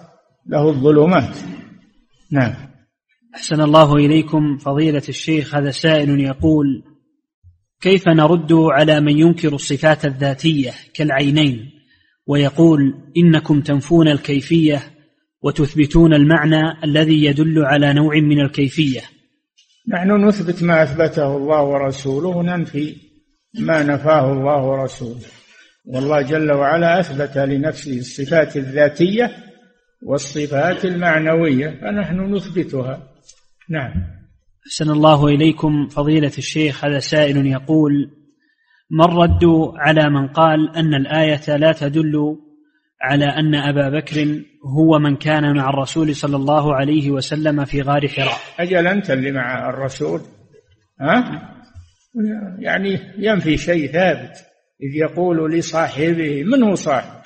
[0.48, 1.38] له الظلمات.
[2.32, 2.54] نعم.
[3.36, 6.84] أحسن الله إليكم فضيلة الشيخ هذا سائل يقول
[7.82, 11.72] كيف نرد على من ينكر الصفات الذاتية كالعينين؟
[12.28, 14.84] ويقول إنكم تنفون الكيفية
[15.42, 19.02] وتثبتون المعنى الذي يدل على نوع من الكيفية.
[19.88, 22.96] نحن نثبت ما أثبته الله ورسوله وننفي
[23.60, 25.26] ما نفاه الله ورسوله.
[25.86, 29.32] والله جل وعلا أثبت لنفسه الصفات الذاتية
[30.04, 33.08] والصفات المعنوية فنحن نثبتها.
[33.70, 33.94] نعم.
[34.68, 38.12] أحسن الله إليكم فضيلة الشيخ هذا سائل يقول
[38.90, 39.44] ما الرد
[39.76, 42.38] على من قال أن الآية لا تدل
[43.12, 44.42] على أن أبا بكر
[44.78, 48.38] هو من كان مع الرسول صلى الله عليه وسلم في غار حراء.
[48.60, 50.22] أجل أنت اللي مع الرسول
[51.02, 51.42] ها؟
[52.60, 54.38] يعني ينفي شيء ثابت.
[54.84, 57.22] إذ يقول لصاحبه من هو صاحب؟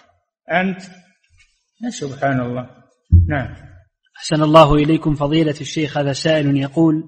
[0.51, 0.81] أنت؟
[1.89, 2.69] سبحان الله
[3.29, 3.55] نعم.
[4.17, 5.97] أحسن الله إليكم فضيلة الشيخ.
[5.97, 7.03] هذا سائل يقول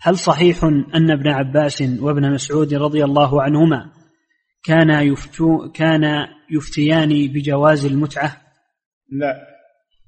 [0.00, 3.90] هل صحيح أن ابن عباس وابن مسعود رضي الله عنهما
[4.64, 8.42] كان يفتو كان يفتيان بجواز المتعة؟
[9.12, 9.46] لا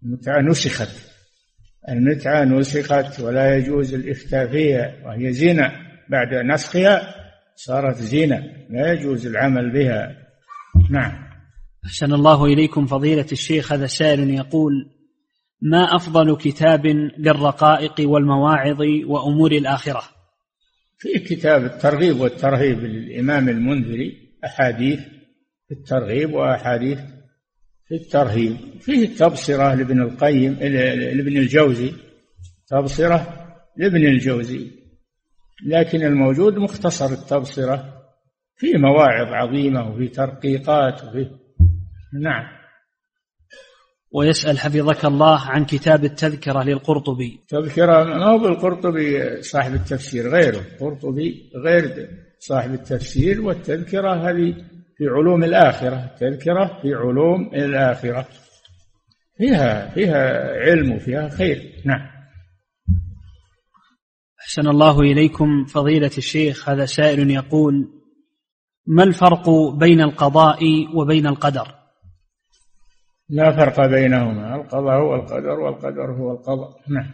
[0.02, 0.88] المتعة نسخت.
[1.88, 5.72] المتعة نسخت ولا يجوز الإفتاء فيها وهي زنا.
[6.10, 7.14] بعد نسخها
[7.54, 10.16] صارت زنا لا يجوز العمل بها.
[10.90, 11.26] نعم.
[11.86, 13.72] أحسن الله إليكم فضيلة الشيخ.
[13.72, 14.72] هذا سائل يقول
[15.62, 16.86] ما أفضل كتاب
[17.18, 20.02] للرقائق والمواعظ وأمور الآخرة؟
[20.98, 25.00] في كتاب الترغيب والترهيب للإمام المنذري أحاديث
[25.68, 26.98] في الترغيب وأحاديث
[27.88, 28.56] في الترهيب.
[28.80, 30.52] فيه التبصرة لابن القيم
[31.16, 31.92] لابن الجوزي.
[32.66, 33.46] تبصرة
[33.76, 34.70] لابن الجوزي.
[35.66, 37.96] لكن الموجود مختصر التبصرة
[38.56, 41.30] في مواعظ عظيمة وفي ترقيقات وفي
[42.22, 42.56] نعم.
[44.12, 47.40] ويسأل حفظك الله عن كتاب التذكرة للقرطبي.
[47.48, 50.58] تذكرة ما هو بالقرطبي صاحب التفسير؟ غيره.
[50.58, 52.08] القرطبي غير
[52.38, 54.54] صاحب التفسير والتذكرة هذه
[54.96, 58.26] في علوم الآخرة التذكرة في علوم الآخرة.
[59.38, 61.82] فيها فيها علم وفيها خير.
[61.84, 62.06] نعم.
[64.40, 67.88] أحسن الله إليكم فضيلة الشيخ هذا سائل يقول
[68.86, 70.58] ما الفرق بين القضاء
[70.94, 71.74] وبين القدر؟
[73.28, 76.80] لا فرق بينهما القضاء هو القدر والقدر هو القضاء.
[76.88, 77.10] نعم.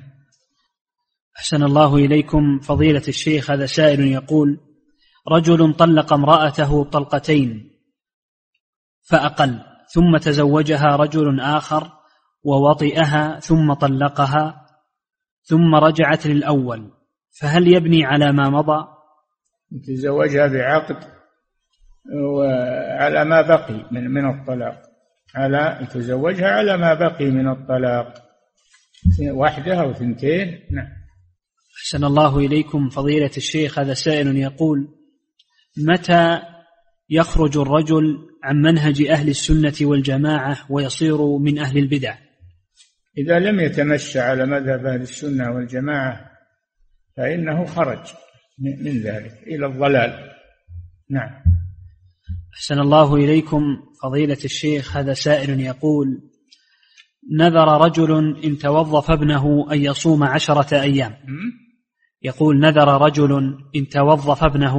[1.36, 4.60] أحسن الله إليكم فضيلة الشيخ هذا سائل يقول
[5.28, 7.71] رجل طلق امرأته طلقتين
[9.08, 9.60] فأقل
[9.94, 11.92] ثم تزوجها رجل آخر
[12.44, 14.66] ووطئها ثم طلقها
[15.42, 16.90] ثم رجعت للأول.
[17.40, 18.86] فهل يبني على ما مضى؟
[19.86, 20.96] تزوجها بعقد
[22.14, 24.82] وعلى ما بقي من من الطلاق.
[25.34, 28.14] على يتزوجها على ما بقي من الطلاق.
[29.30, 30.88] واحدة أو ثنتين؟ نعم.
[31.78, 33.78] أحسن الله إليكم فضيلة الشيخ.
[33.78, 34.88] هذا سائل يقول
[35.88, 36.51] متى
[37.10, 42.14] يخرج الرجل عن منهج أهل السنة والجماعة ويصير من أهل البدع.
[43.18, 46.30] إذا لم يتمشى على مذهب أهل السنة والجماعة
[47.16, 48.12] فإنه خرج
[48.58, 50.30] من ذلك إلى الضلال.
[51.10, 51.30] نعم.
[52.54, 53.62] أحسن الله إليكم
[54.02, 56.06] فضيلة الشيخ هذا سائل يقول
[57.38, 61.12] نذر رجل إن توظف ابنه أن يصوم عشرة أيام.
[62.22, 64.76] يقول نذر رجل إن توظف ابنه.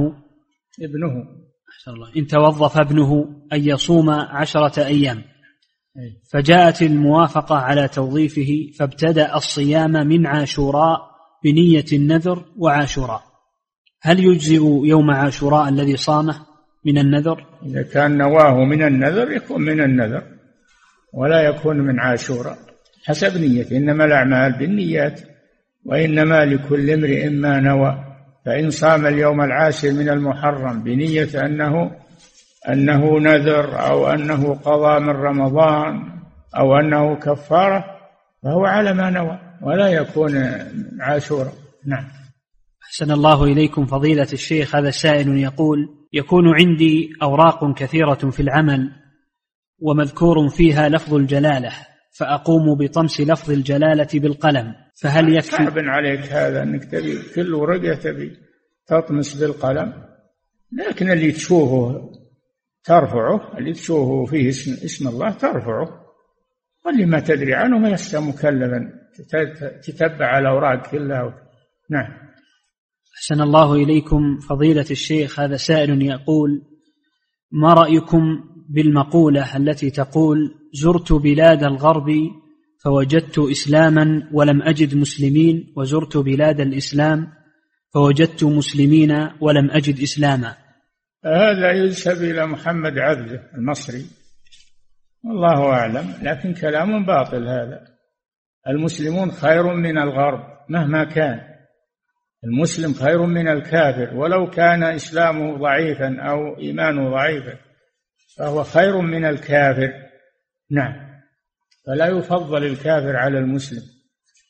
[0.82, 1.43] ابنه.
[1.88, 2.08] الله.
[2.16, 5.22] إن توظف ابنه أن يصوم عشرة أيام.
[6.32, 10.98] فجاءت الموافقة على توظيفه فابتدأ الصيام من عاشوراء
[11.44, 13.22] بنية النذر وعاشوراء.
[14.02, 16.46] هل يجزئ يوم عاشوراء الذي صامه
[16.84, 20.22] من النذر؟ إذا كان نواه من النذر يكون من النذر
[21.12, 22.58] ولا يكون من عاشوراء.
[23.04, 25.20] حسب نيته إنما الأعمال بالنيات
[25.84, 28.03] وإنما لكل امرئ ما نوى.
[28.44, 31.90] فإن صام اليوم العاشر من المحرم بنية أنه
[32.68, 36.20] أنه نذر أو أنه قضى من رمضان
[36.56, 37.84] أو أنه كفارة
[38.42, 40.36] فهو على ما نوى ولا يكون
[41.00, 41.52] عاشورا.
[41.86, 42.04] نعم.
[42.86, 44.76] أحسن الله إليكم فضيلة الشيخ.
[44.76, 48.90] هذا سائل يقول يكون عندي أوراق كثيرة في العمل
[49.78, 51.72] ومذكور فيها لفظ الجلالة.
[52.18, 58.36] فأقوم بطمس لفظ الجلالة بالقلم فهل يكفي؟ صعب عليك هذا أنك تبي كل ورقة تبي
[58.86, 60.04] تطمس بالقلم
[60.72, 62.10] لكن اللي تشوفه
[62.84, 66.04] ترفعه اللي تشوفه فيه اسم, اسم الله ترفعه
[66.86, 69.04] واللي ما تدري عنه ما يستطيع مكلفا
[69.82, 71.34] تتبع الأوراق كلها.
[71.90, 72.24] نعم.
[73.16, 76.62] أحسن الله إليكم فضيلة الشيخ هذا سائل يقول
[77.52, 78.20] ما رأيكم
[78.68, 82.10] بالمقولة التي تقول زرت بلاد الغرب
[82.84, 87.26] فوجدت إسلاما ولم أجد مسلمين وزرت بلاد الإسلام
[87.94, 90.54] فوجدت مسلمين ولم أجد إسلاما.
[91.24, 94.04] هذا ينسب إلى محمد عبده المصري.
[95.24, 97.80] والله أعلم لكن كلام باطل هذا.
[98.68, 101.40] المسلمون خير من الغرب مهما كان.
[102.44, 107.63] المسلم خير من الكافر ولو كان إسلامه ضعيفا أو إيمانه ضعيفا.
[108.38, 109.92] فهو خير من الكافر.
[110.70, 110.94] نعم.
[111.86, 113.82] فلا يفضل الكافر على المسلم.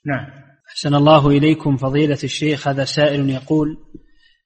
[0.06, 0.26] نعم.
[0.68, 2.68] أحسن الله إليكم فضيلة الشيخ.
[2.68, 3.76] هذا سائل يقول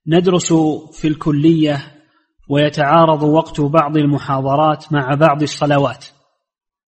[0.07, 0.53] ندرس
[0.93, 1.95] في الكلية
[2.49, 6.05] ويتعارض وقت بعض المحاضرات مع بعض الصلوات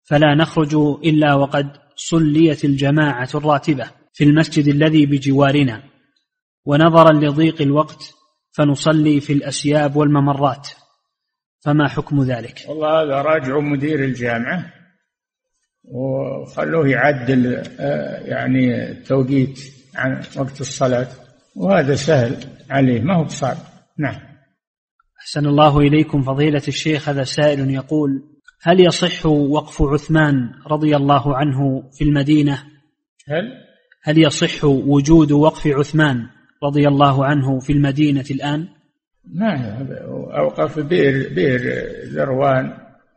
[0.03, 0.75] فلا نخرج
[1.05, 5.83] إلا وقد صليت الجماعة الراتبة في المسجد الذي بجوارنا
[6.65, 8.15] ونظرا لضيق الوقت
[8.53, 10.69] فنصلي في الأسياب والممرات.
[11.61, 14.73] فما حكم ذلك؟ والله هذا راجعوا مدير الجامعة
[15.85, 19.61] وخلوه يعدل آه، يعني التوقيت
[19.97, 21.09] عن وقت الصلاة
[21.57, 22.37] وهذا سهل
[22.71, 23.57] عليه ما هو بصعب.
[23.99, 24.17] نعم.
[25.21, 28.23] أحسن الله إليكم فضيلة الشيخ هذا سائل يقول
[28.63, 32.65] هل يصح وقف عثمان رضي الله عنه في المدينة؟
[33.29, 33.53] هل؟
[34.03, 36.27] هل يصح وجود وقف عثمان
[36.63, 38.69] رضي الله عنه في المدينة الآن؟
[39.25, 39.79] ما
[40.39, 41.61] أوقف بئر بئر
[42.05, 42.73] ذروان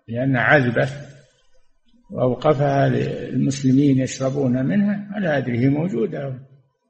[0.07, 0.87] لأن عذبة
[2.11, 6.19] وأوقفها للمسلمين يشربون منها ألا أدري هي موجودة.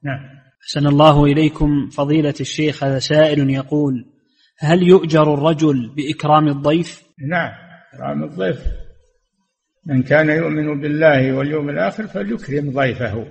[0.04, 0.20] نعم.
[0.64, 4.06] أحسن الله إليكم فضيلة الشيخ هذا سائل يقول
[4.60, 7.52] هل يؤجر الرجل بإكرام الضيف؟ نعم
[7.94, 8.66] إكرام الضيف.
[9.86, 13.26] من كان يؤمن بالله واليوم الآخر فليكرم ضيفه.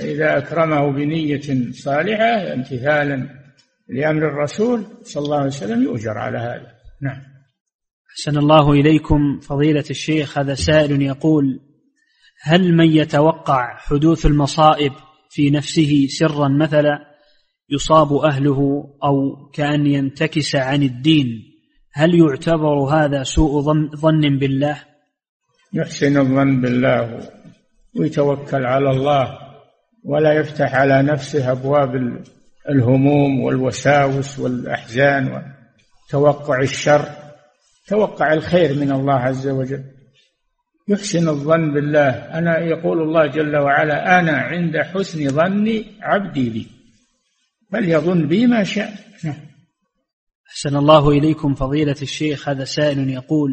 [0.00, 3.43] إذا أكرمه بنية صالحة امتثالا
[3.88, 6.74] لأمر الرسول صلى الله عليه وسلم يؤجر على هذا.
[7.02, 7.22] نعم.
[8.10, 11.60] أحسن الله إليكم فضيلة الشيخ هذا سائل يقول
[12.42, 14.92] هل من يتوقع حدوث المصائب
[15.30, 16.98] في نفسه سرا مثلا
[17.70, 21.26] يصاب أهله أو كأن ينتكس عن الدين؟
[21.92, 23.60] هل يعتبر هذا سوء
[23.96, 24.82] ظن بالله؟
[25.72, 27.20] يحسن الظن بالله
[28.00, 29.38] ويتوكل على الله
[30.04, 32.22] ولا يفتح على نفسه أبواب
[32.68, 35.54] الهموم والوساوس والأحزان
[36.08, 37.08] وتوقع الشر
[37.88, 39.84] توقع الخير من الله عز وجل.
[40.88, 42.10] يحسن الظن بالله.
[42.10, 46.66] أنا يقول الله جل وعلا أنا عند حسن ظن عبدي بي
[47.72, 48.94] فليظن بي ما شاء.
[49.24, 49.40] نعم.
[50.48, 52.48] أحسن الله إليكم فضيلة الشيخ.
[52.48, 53.50] هذا سائل يقول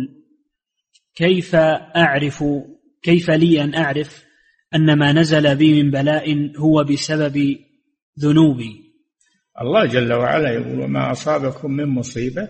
[1.15, 2.43] كيف أعرف
[3.03, 4.23] كيف لي أن أعرف
[4.75, 7.57] أن ما نزل بي من بلاء هو بسبب
[8.19, 8.90] ذنوبي؟
[9.61, 12.47] الله جل وعلا يقول وما أصابكم من مصيبة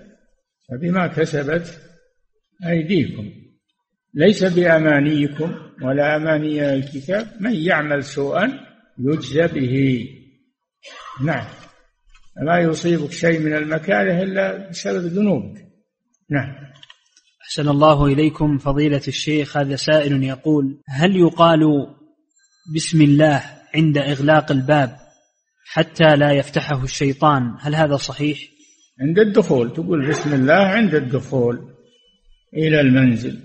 [0.69, 1.81] فبما كسبت
[2.65, 3.29] أيديكم.
[4.13, 7.27] ليس بأمانيكم ولا أماني الكتاب.
[7.39, 8.59] من يعمل سوءا
[8.99, 10.05] يجزى به.
[11.23, 11.45] نعم.
[12.45, 15.65] ما يصيبك شيء من المكاره إلا بسبب ذنوبك.
[16.29, 16.55] نعم.
[17.41, 19.57] أحسن الله إليكم فضيلة الشيخ.
[19.57, 21.59] هذا سائل يقول هل يقال
[22.75, 23.43] بسم الله
[23.75, 25.00] عند إغلاق الباب
[25.65, 27.55] حتى لا يفتحه الشيطان.
[27.59, 28.39] هل هذا صحيح؟
[29.01, 31.59] عند الدخول تقول بسم الله عند الدخول
[32.53, 33.39] إلى المنزل.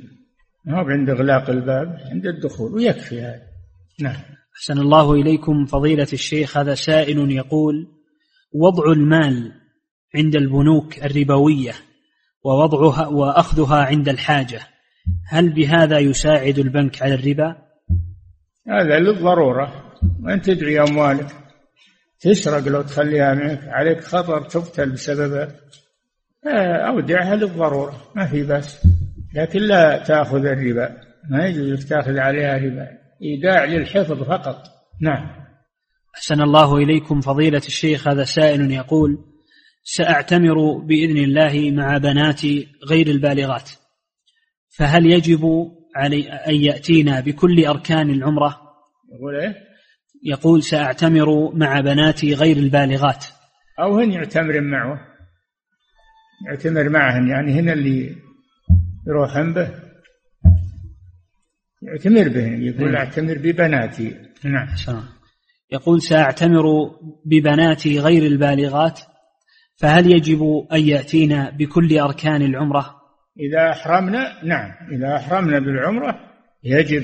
[0.64, 3.42] ما هو عند إغلاق الباب؟ عند الدخول ويكفي هذا.
[4.00, 4.16] نعم.
[4.56, 6.56] أحسن الله إليكم فضيلة الشيخ.
[6.56, 7.86] هذا سائل يقول
[8.54, 9.52] وضع المال
[10.14, 11.72] عند البنوك الربوية
[12.44, 14.60] ووضعها وأخذها عند الحاجة
[15.28, 17.56] هل بهذا يساعد البنك على الربا؟
[18.68, 19.92] هذا للضرورة.
[20.22, 21.45] وأن تدعي أموالك.
[22.20, 25.48] تسرق لو تخليها معك عليك خطر تقتل بسببها
[26.88, 28.86] أودعها للضرورة ما في بس
[29.36, 30.96] لكن لا تأخذ الربا.
[31.30, 32.88] ما يجوز تأخذ عليها ربا.
[33.22, 34.62] إيداع للحفظ فقط.
[35.00, 35.46] نعم.
[36.14, 38.08] أحسن الله إليكم فضيلة الشيخ.
[38.08, 39.18] هذا سائل يقول
[39.82, 43.70] سأعتمر بإذن الله مع بناتي غير البالغات.
[44.78, 45.44] فهل يجب
[45.96, 48.60] علي أن يأتينا بكل أركان العمرة؟
[49.12, 49.65] يقول إيه؟
[50.26, 53.26] يقول سأعتمر مع بناتي غير البالغات.
[53.80, 55.00] أو هن يعتمر معه.
[56.46, 58.16] يعتمر معهن يعني هنا اللي
[59.06, 59.70] يروحن به.
[61.82, 62.96] يعتمر بهن يقول نعم.
[62.96, 64.16] أعتمر ببناتي.
[64.44, 64.68] نعم.
[65.72, 66.64] يقول سأعتمر
[67.24, 69.00] ببناتي غير البالغات
[69.76, 72.96] فهل يجب أن يأتينا بكل أركان العمرة؟
[73.40, 74.70] إذا أحرمنا نعم.
[74.92, 76.20] إذا أحرمنا بالعمرة
[76.64, 77.02] يجب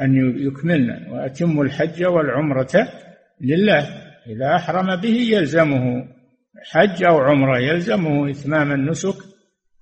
[0.00, 1.06] أن يكملن.
[1.10, 2.88] وأتم الحج والعمرة
[3.40, 3.88] لله.
[4.26, 6.04] إذا أحرم به يلزمه.
[6.70, 9.16] حج أو عمرة يلزمه إتمام النسك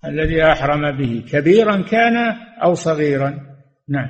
[0.05, 1.25] الذي أحرم به.
[1.31, 2.17] كبيرا كان
[2.63, 3.41] أو صغيرا.
[3.89, 4.09] نعم.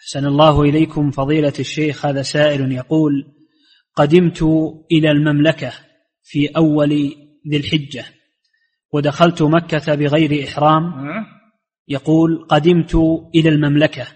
[0.00, 2.06] أحسن الله إليكم فضيلة الشيخ.
[2.06, 3.12] هذا سائل يقول
[3.96, 4.42] قدمت
[4.92, 5.72] إلى المملكة
[6.22, 6.90] في أول
[7.50, 8.04] ذي الحجة
[8.92, 10.82] ودخلت مكة بغير إحرام.
[11.88, 12.94] يقول قدمت
[13.34, 14.06] إلى المملكة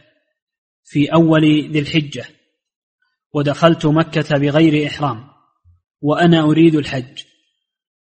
[0.90, 2.24] في أول ذي الحجة
[3.34, 5.24] ودخلت مكة بغير إحرام
[6.00, 7.22] وأنا أريد الحج.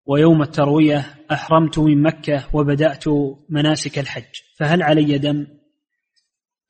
[0.06, 3.04] ويوم التروية أحرمت من مكة وبدأت
[3.48, 4.34] مناسك الحج.
[4.56, 5.46] فهل علي دم؟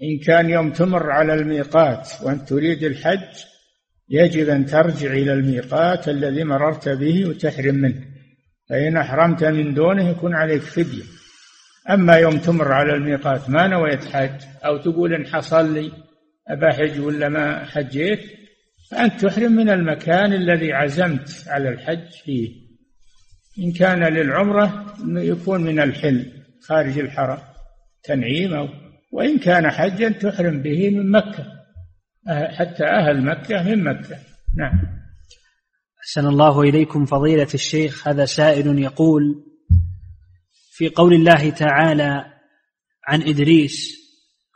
[0.03, 3.45] إن كان يوم تمر على الميقات وأنت تريد الحج
[4.09, 8.05] يجب أن ترجع إلى الميقات الذي مررت به وتحرم منه.
[8.69, 11.20] فإن أحرمت من دونه يكون عليك فدية.
[11.91, 15.93] أما يوم تمر على الميقات ما نويت حج؟ أو تقول إن حصل لي
[16.49, 18.21] أبا حج ولا ما حجيت؟
[18.91, 22.51] فأنت تحرم من المكان الذي عزمت على الحج فيه.
[23.59, 27.39] إن كان للعمرة يكون من الحل خارج الحرم
[28.05, 28.69] تنعيم أو
[29.13, 31.47] وإن كان حجا تحرم به من مكة.
[32.29, 34.19] حتى أهل مكة من مكة.
[34.57, 34.81] نعم.
[36.01, 38.09] أحسن الله إليكم فضيلة الشيخ.
[38.09, 39.50] هذا سائل يقول
[40.81, 42.25] في قول الله تعالى
[43.07, 44.01] عن إدريس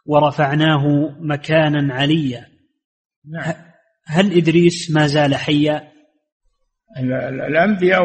[0.06, 0.86] ورفعناه
[1.20, 2.46] مكانا عليا.
[3.32, 3.54] نعم.
[4.06, 5.92] هل إدريس ما زال حيا؟
[7.48, 8.02] الأنبياء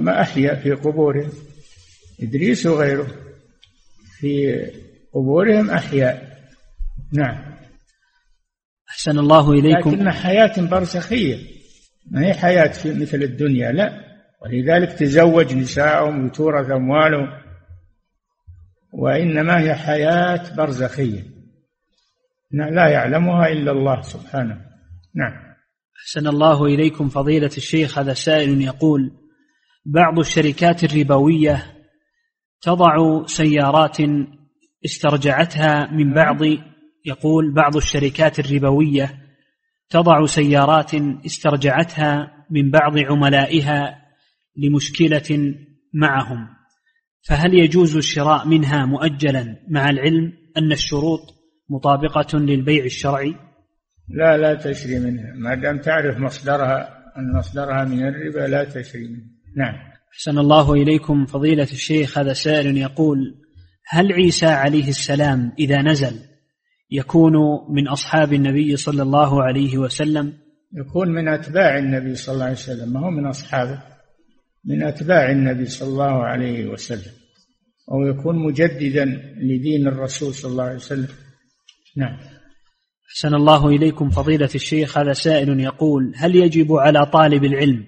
[0.00, 1.32] ما أحيا في قبورهم.
[2.22, 3.06] إدريس وغيره
[4.18, 4.62] في
[5.14, 6.38] قبورهم أحياء.
[7.12, 7.54] نعم.
[8.90, 9.90] أحسن الله إليكم.
[9.90, 11.38] لكن حياة برزخية.
[12.10, 14.04] ما هي حياة في مثل الدنيا؟ لا.
[14.42, 17.41] ولذلك تزوج نساءهم وتورث أموالهم.
[18.92, 21.22] وإنما هي حياة برزخية.
[22.50, 24.60] لا يعلمها إلا الله سبحانه.
[25.14, 25.52] نعم.
[26.02, 29.10] أحسن الله إليكم فضيلة الشيخ هذا سائل يقول
[29.86, 31.66] بعض الشركات الربوية
[32.60, 33.96] تضع سيارات
[34.84, 36.38] استرجعتها من بعض
[37.04, 39.22] يقول بعض الشركات الربوية
[39.90, 40.94] تضع سيارات
[41.26, 44.02] استرجعتها من بعض عملائها
[44.56, 45.54] لمشكلة
[45.94, 46.48] معهم.
[47.22, 51.20] فهل يجوز الشراء منها مؤجلا مع العلم أن الشروط
[51.70, 53.34] مطابقة للبيع الشرعي؟
[54.08, 55.32] لا لا تشري منها.
[55.36, 59.26] ما دام تعرف مصدرها أن مصدرها من الربا لا تشري منها.
[59.56, 59.74] نعم.
[60.14, 61.26] أحسن الله إليكم.
[61.26, 63.18] فضيلة الشيخ هذا سائل يقول
[63.88, 66.18] هل عيسى عليه السلام إذا نزل
[66.90, 67.32] يكون
[67.70, 70.32] من أصحاب النبي صلى الله عليه وسلم؟
[70.72, 73.91] يكون من أتباع النبي صلى الله عليه وسلم ما هو من أصحابه.
[74.64, 77.12] من أتباع النبي صلى الله عليه وسلم
[77.92, 79.04] أو يكون مجددا
[79.36, 81.08] لدين الرسول صلى الله عليه وسلم.
[81.96, 82.18] نعم.
[83.10, 87.86] أحسن الله إليكم فضيلة الشيخ هذا سائل يقول هل يجب على طالب العلم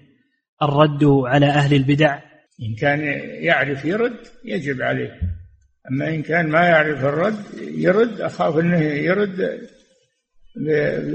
[0.62, 2.18] الرد على أهل البدع؟
[2.62, 3.00] إن كان
[3.44, 5.20] يعرف يرد يجب عليه.
[5.90, 9.60] أما إن كان ما يعرف الرد يرد أخاف أنه يرد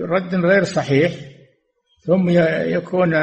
[0.02, 1.12] برد غير صحيح
[2.06, 2.30] ثم
[2.70, 3.14] يكون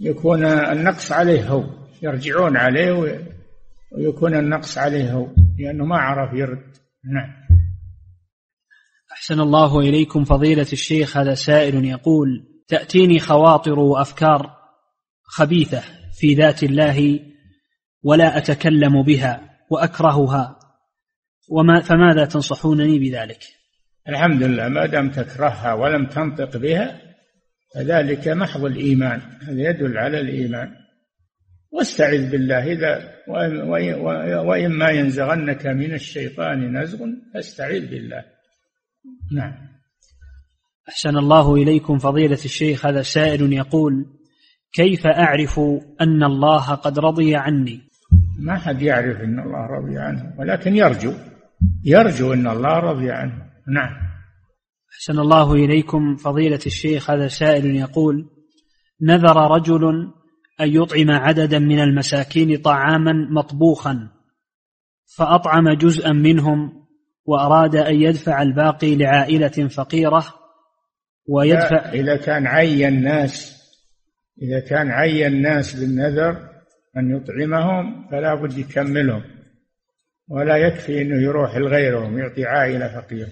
[0.00, 1.64] يكون النقص عليه هو
[2.02, 2.92] يرجعون عليه
[3.92, 5.26] ويكون النقص عليه هو
[5.58, 6.76] لأنه ما عرف يرد.
[7.04, 7.40] نعم.
[9.12, 12.28] أحسن الله إليكم فضيلة الشيخ هذا سائل يقول
[12.68, 14.56] تأتيني خواطر وأفكار
[15.22, 15.82] خبيثة
[16.12, 17.20] في ذات الله
[18.02, 20.58] ولا أتكلم بها وأكرهها
[21.48, 23.44] وما فماذا تنصحونني بذلك؟
[24.08, 27.09] الحمد لله ما دام تكرهها ولم تنطق بها
[27.74, 30.68] فذلك محض الإيمان هذا يدل على الإيمان.
[31.72, 33.14] واستعذ بالله إذا
[34.42, 38.24] وإما ينزغنك من الشيطان نزغ فاستعذ بالله.
[39.32, 39.70] نعم.
[40.88, 44.06] أحسن الله إليكم فضيلة الشيخ هذا سائل يقول
[44.72, 45.60] كيف أعرف
[46.00, 47.80] أن الله قد رضي عني؟
[48.38, 51.12] ما حد يعرف أن الله رضي عنه ولكن يرجو
[51.84, 53.32] يرجو أن الله رضي عنه.
[53.68, 54.09] نعم.
[54.92, 58.30] أحسن الله إليكم فضيلة الشيخ هذا سائل يقول
[59.02, 59.84] نذر رجل
[60.60, 64.08] أن يطعم عددا من المساكين طعاما مطبوخا
[65.16, 66.86] فأطعم جزءا منهم
[67.24, 70.34] وأراد أن يدفع الباقي لعائلة فقيرة
[71.28, 73.60] ويدفع إذا كان عين ناس
[74.42, 76.50] إذا كان عين ناس بالنذر
[76.96, 79.22] أن يطعمهم فلا بد يكملهم
[80.28, 83.28] ولا يكفي أنه يروح لغيرهم يعطي عائلة فقيرة.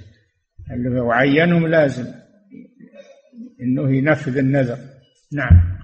[0.71, 2.07] اللي هو عينهم لازم.
[3.61, 4.79] أنه ينفذ النذر.
[5.33, 5.79] نعم.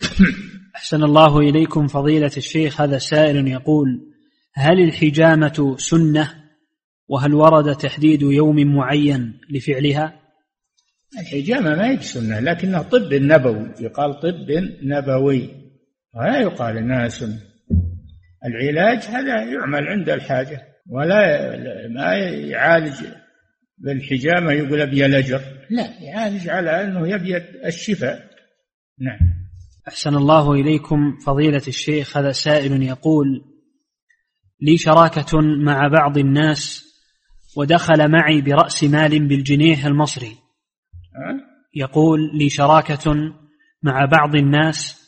[0.76, 4.12] أحسن الله إليكم فضيلة الشيخ هذا سائل يقول
[4.54, 6.34] هل الحجامة سنة؟
[7.08, 10.20] وهل ورد تحديد يوم معين لفعلها؟
[11.20, 13.70] الحجامة ما هي بسنة لكنها طب نبوي.
[13.80, 14.50] يقال طب
[14.82, 15.50] نبوي.
[16.14, 17.40] ولا يقال إنها سنة.
[18.44, 21.56] العلاج هذا يعمل عند الحاجة ولا
[21.88, 22.94] ما يعالج
[23.78, 25.40] بالحجامة يقول أبي الأجر.
[25.70, 28.30] لا يعالج على أنه يبي الشفاء.
[29.00, 29.18] نعم.
[29.88, 32.16] أحسن الله إليكم فضيلة الشيخ.
[32.16, 33.26] هذا سائل يقول
[34.60, 36.84] لي شراكة مع بعض الناس
[37.56, 40.36] ودخل معي برأس مال بالجنيه المصري.
[41.74, 43.14] يقول لي شراكة
[43.82, 45.06] مع بعض الناس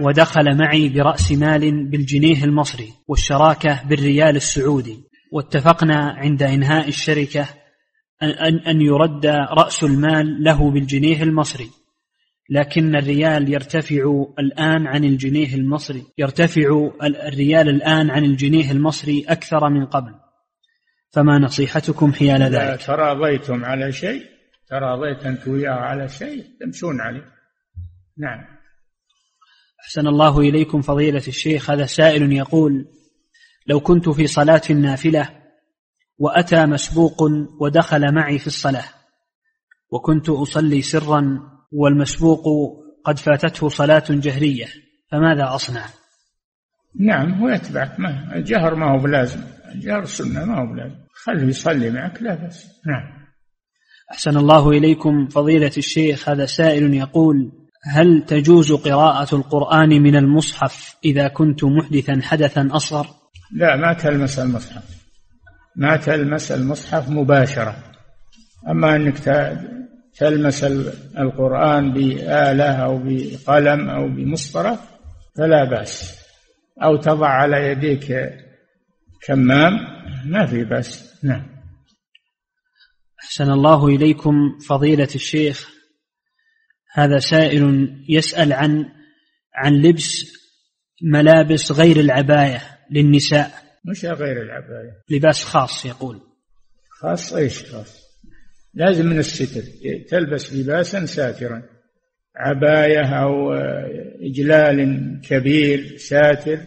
[0.00, 4.96] ودخل معي برأس مال بالجنيه المصري والشراكة بالريال السعودي.
[5.32, 7.61] واتفقنا عند إنهاء الشركة
[8.30, 11.70] أن أن يرد رأس المال له بالجنيه المصري.
[12.50, 19.86] لكن الريال يرتفع الآن عن الجنيه المصري يرتفع الريال الآن عن الجنيه المصري أكثر من
[19.86, 20.14] قبل.
[21.10, 24.22] فما نصيحتكم حيال ذلك؟ تراضيتم على شيء
[24.68, 27.32] تراضيت أنت وياه على شيء تمشون عليه.
[28.18, 28.44] نعم.
[29.84, 31.70] أحسن الله إليكم فضيلة الشيخ.
[31.70, 32.86] هذا سائل يقول
[33.66, 35.41] لو كنت في صلاة نافلة
[36.22, 37.22] وأتى مسبوق
[37.60, 38.84] ودخل معي في الصلاة.
[39.90, 41.40] وكنت أصلي سرا
[41.72, 42.44] والمسبوق
[43.04, 44.66] قد فاتته صلاة جهرية.
[45.10, 45.84] فماذا أصنع؟
[47.00, 49.40] نعم هو يتبعك ما الجهر ما هو بلازم.
[49.74, 50.96] الجهر سنة ما هو بلازم.
[51.24, 53.22] خليه يصلي معك لا بس نعم.
[54.12, 56.28] أحسن الله إليكم فضيلة الشيخ.
[56.28, 57.52] هذا سائل يقول
[57.84, 63.06] هل تجوز قراءة القرآن من المصحف إذا كنت محدثا حدثا أصغر؟
[63.52, 64.91] لا ما تلمس المصحف.
[65.76, 67.76] ما تلمس المصحف مباشرة.
[68.68, 69.18] أما أنك
[70.18, 70.64] تلمس
[71.18, 74.78] القرآن بآلة أو بقلم أو بمسطرة
[75.36, 76.18] فلا بأس.
[76.82, 78.32] أو تضع على يديك
[79.26, 79.72] كمام
[80.26, 81.18] ما في بأس.
[81.24, 81.46] نعم.
[83.24, 85.70] أحسن الله إليكم فضيلة الشيخ.
[86.94, 88.84] هذا سائل يسأل عن
[89.54, 90.32] عن لبس
[91.02, 93.71] ملابس غير العباية للنساء.
[93.84, 94.92] مش غير العباية.
[95.10, 96.20] لباس خاص يقول.
[96.88, 98.02] خاص إيش خاص؟
[98.74, 99.62] لازم من الستر.
[100.08, 101.62] تلبس لباسا ساترا.
[102.36, 103.52] عباية أو
[104.22, 106.58] إجلال كبير ساتر.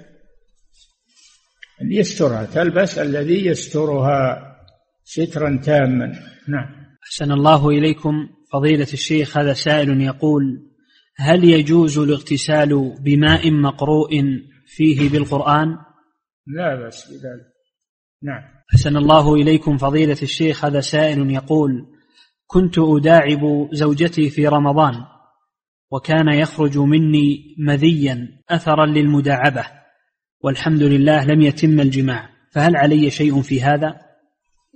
[1.81, 2.45] يسترها.
[2.45, 4.41] تلبس الذي يسترها
[5.03, 6.05] سترا تاما.
[6.47, 6.85] نعم.
[7.03, 8.29] أحسن الله إليكم.
[8.53, 10.43] فضيلة الشيخ هذا سائل يقول
[11.17, 14.09] هل يجوز الاغتسال بماء مقروء
[14.65, 15.77] فيه بالقرآن؟
[16.47, 17.55] لا بأس بذلك.
[18.23, 18.41] نعم.
[18.75, 21.85] أحسن الله إليكم فضيلة الشيخ هذا سائل يقول
[22.47, 24.93] كنت أداعب زوجتي في رمضان
[25.91, 29.65] وكان يخرج مني مذيا أثرا للمداعبة
[30.43, 33.95] والحمد لله لم يتم الجماع فهل علي شيء في هذا؟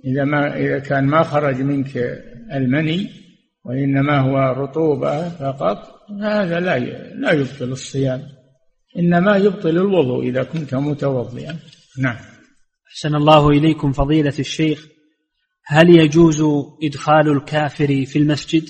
[0.04, 1.96] إذا ما إذا كان ما خرج منك
[2.52, 3.10] المني
[3.64, 5.78] وإنما هو رطوبة فقط
[6.22, 6.78] هذا لا
[7.14, 8.22] لا يبطل الصيام.
[8.98, 11.58] إنما يبطل الوضوء إذا كنت متوضئا.
[11.98, 12.16] نعم.
[12.88, 14.86] أحسن الله إليكم فضيلة الشيخ.
[15.66, 16.42] هل يجوز
[16.82, 18.64] إدخال الكافر في المسجد؟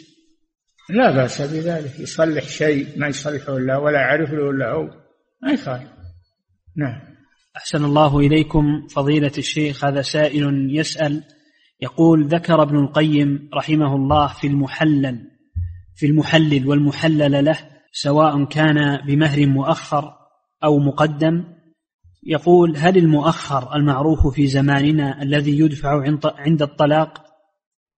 [0.90, 2.00] لا بأس بذلك.
[2.00, 4.90] يصلح شيء ما يصلحه إلا ولا يعرف له إلا هو.
[5.42, 5.90] ما يخالف
[6.76, 7.00] نعم.
[7.56, 9.84] أحسن الله إليكم فضيلة الشيخ.
[9.84, 11.22] هذا سائل يسأل.
[11.82, 15.30] يقول ذكر ابن القيم رحمه الله في المحلل
[16.00, 17.58] في المحلل والمحلل له
[17.92, 20.14] سواء كان بمهر مؤخر
[20.64, 21.44] أو مقدم
[22.22, 27.24] يقول هل المؤخر المعروف في زماننا الذي يدفع عند الطلاق؟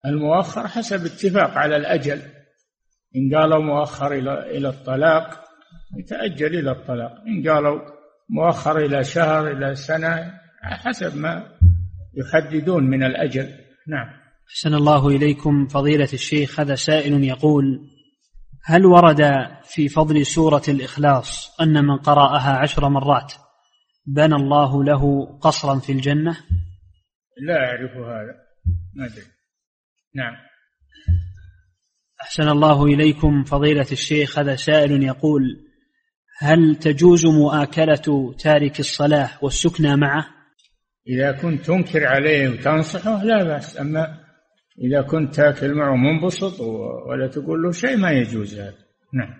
[0.06, 2.22] المؤخر حسب اتفاق على الأجل.
[3.16, 5.44] إن قالوا مؤخر إلى إلى الطلاق
[5.98, 7.12] يتأجل إلى الطلاق.
[7.26, 7.80] إن قالوا
[8.28, 11.46] مؤخر إلى شهر إلى سنة حسب ما
[12.14, 13.48] يحددون من الأجل.
[13.88, 14.06] نعم.
[14.50, 16.60] أحسن الله إليكم فضيلة الشيخ.
[16.60, 17.90] هذا سائل يقول
[18.64, 19.22] هل ورد
[19.64, 23.32] في فضل سورة الإخلاص أن من قرأها عشر مرات
[24.06, 26.36] بنى الله له قصرا في الجنة؟
[27.46, 28.34] لا أعرف هذا.
[28.94, 29.24] ما أدري.
[30.14, 30.34] نعم.
[32.22, 35.42] أحسن الله إليكم فضيلة الشيخ هذا سائل يقول
[36.38, 40.26] هل تجوز مؤاكلة تارك الصلاة والسكنى معه؟
[41.08, 44.19] إذا كنت تنكر عليه وتنصحه لا بأس أما
[44.80, 46.60] إذا كنت تاكل معه منبسط
[47.06, 48.78] ولا تقول له شيء ما يجوز هذا.
[49.14, 49.34] نعم.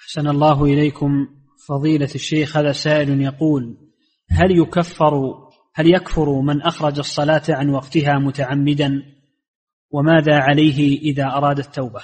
[0.00, 1.28] أحسن الله إليكم.
[1.68, 3.76] فضيلة الشيخ هذا سائل يقول
[4.30, 5.34] هل يكفر
[5.74, 9.02] هل يكفر من أخرج الصلاة عن وقتها متعمدا؟
[9.90, 12.00] وماذا عليه إذا أراد التوبة؟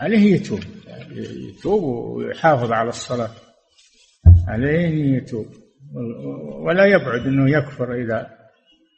[0.00, 0.60] عليه يتوب.
[1.50, 3.30] يتوب ويحافظ على الصلاة.
[4.48, 5.46] عليه أن يتوب.
[6.66, 8.37] ولا يبعد أنه يكفر إذا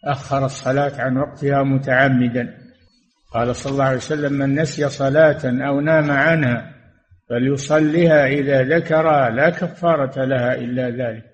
[0.05, 2.59] أخر الصلاة عن وقتها متعمدا.
[3.33, 6.75] قال صلى الله عليه وسلم من نسي صلاة أو نام عنها
[7.29, 11.25] فليصلها إذا ذكر لا كفارة لها إلا ذلك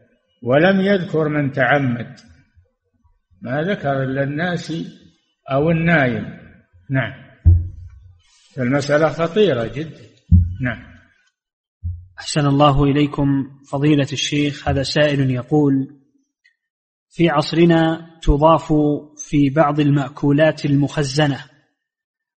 [0.42, 2.14] ولم يذكر من تعمد.
[3.42, 4.72] ما ذكر إلا الناس
[5.52, 6.38] أو النايم
[6.90, 7.12] نعم.
[8.58, 10.00] المسألة خطيرة جدا.
[10.62, 10.96] نعم.
[12.18, 13.26] أحسن الله إليكم
[13.70, 15.88] فضيلة الشيخ هذا سائل يقول
[17.16, 18.72] في عصرنا تضاف
[19.16, 21.44] في بعض المأكولات المخزنة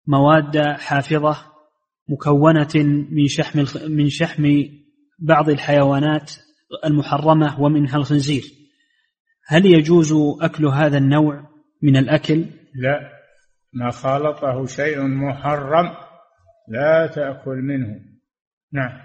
[0.08, 1.38] مواد حافظة
[2.10, 4.44] مكونة من شحم من شحم
[5.20, 6.32] بعض الحيوانات
[6.86, 8.44] المحرمة ومنها الخنزير.
[9.48, 11.50] هل يجوز أكل هذا النوع
[11.82, 13.12] من الأكل؟ لا.
[13.74, 15.86] ما خالطه شيء محرم
[16.68, 18.00] لا تأكل منه.
[18.74, 19.00] نعم.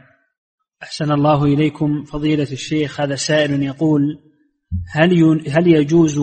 [0.83, 3.01] أحسن الله إليكم فضيلة الشيخ.
[3.01, 4.24] هذا سائل يقول
[4.93, 6.19] هل هل يجوز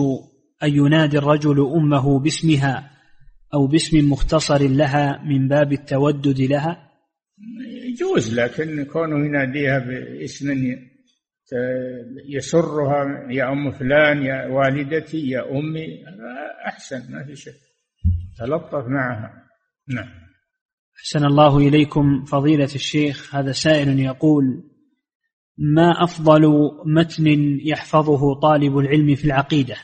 [0.62, 2.90] أن ينادي الرجل أمه باسمها
[3.54, 6.88] أو باسم مختصر لها من باب التودد لها؟
[7.88, 10.76] يجوز لكن كونه يناديها باسم
[12.28, 16.04] يسرها يا أم فلان يا والدتي يا أمي
[16.66, 17.52] أحسن ما في شيء
[18.38, 19.44] تلطف معها.
[19.88, 20.08] نعم.
[20.98, 23.34] أحسن الله إليكم فضيلة الشيخ.
[23.34, 24.71] هذا سائل يقول
[25.62, 27.26] ما أفضل متن
[27.64, 29.74] يحفظه طالب العلم في العقيدة؟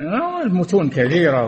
[0.00, 1.46] آه، المتون كثيرة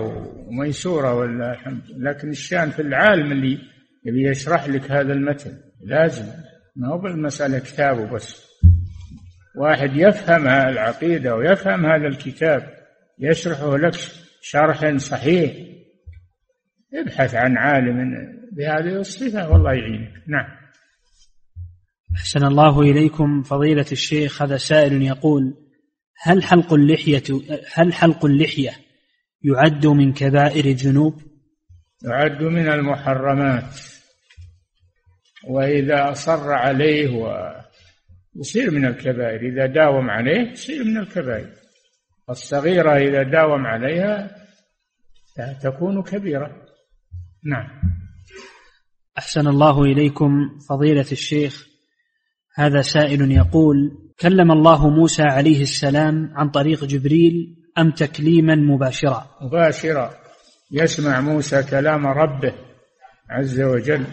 [0.48, 3.58] وميسورة ولا الحمد لكن الشأن في العالم اللي
[4.04, 5.50] يبي يشرح لك هذا المتن
[5.84, 6.26] لازم.
[6.76, 8.52] ما هو بالمسألة كتابه بس
[9.56, 12.62] واحد يفهم العقيدة ويفهم هذا الكتاب
[13.18, 13.94] يشرحه لك
[14.40, 15.52] شرح صحيح
[16.94, 18.14] ابحث عن عالم
[18.52, 20.12] بهذه الصفة والله يعينك.
[20.28, 20.61] نعم.
[22.16, 25.54] أحسن الله إليكم فضيلة الشيخ هذا سائل يقول
[26.22, 27.22] هل حلق اللحية
[27.74, 28.70] هل حلق اللحية
[29.42, 31.22] يعد من كبائر الذنوب؟
[32.04, 33.76] يعد من المحرمات
[35.48, 37.52] وإذا أصر عليه و
[38.36, 41.52] يصير من الكبائر إذا داوم عليه يصير من الكبائر.
[42.30, 44.36] الصغيرة إذا داوم عليها
[45.62, 46.66] تكون كبيرة.
[47.44, 47.68] نعم.
[49.18, 51.71] أحسن الله إليكم فضيلة الشيخ
[52.54, 53.76] هذا سائل يقول
[54.20, 60.10] كلم الله موسى عليه السلام عن طريق جبريل أم تكليما مباشرا؟ مباشرا.
[60.72, 62.54] يسمع موسى كلام ربه
[63.30, 64.04] عز وجل.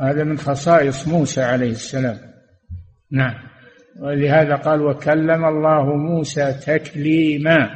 [0.00, 2.18] هذا من خصائص موسى عليه السلام.
[3.12, 3.34] نعم.
[4.00, 7.70] ولهذا قال وكلم الله موسى تكليما.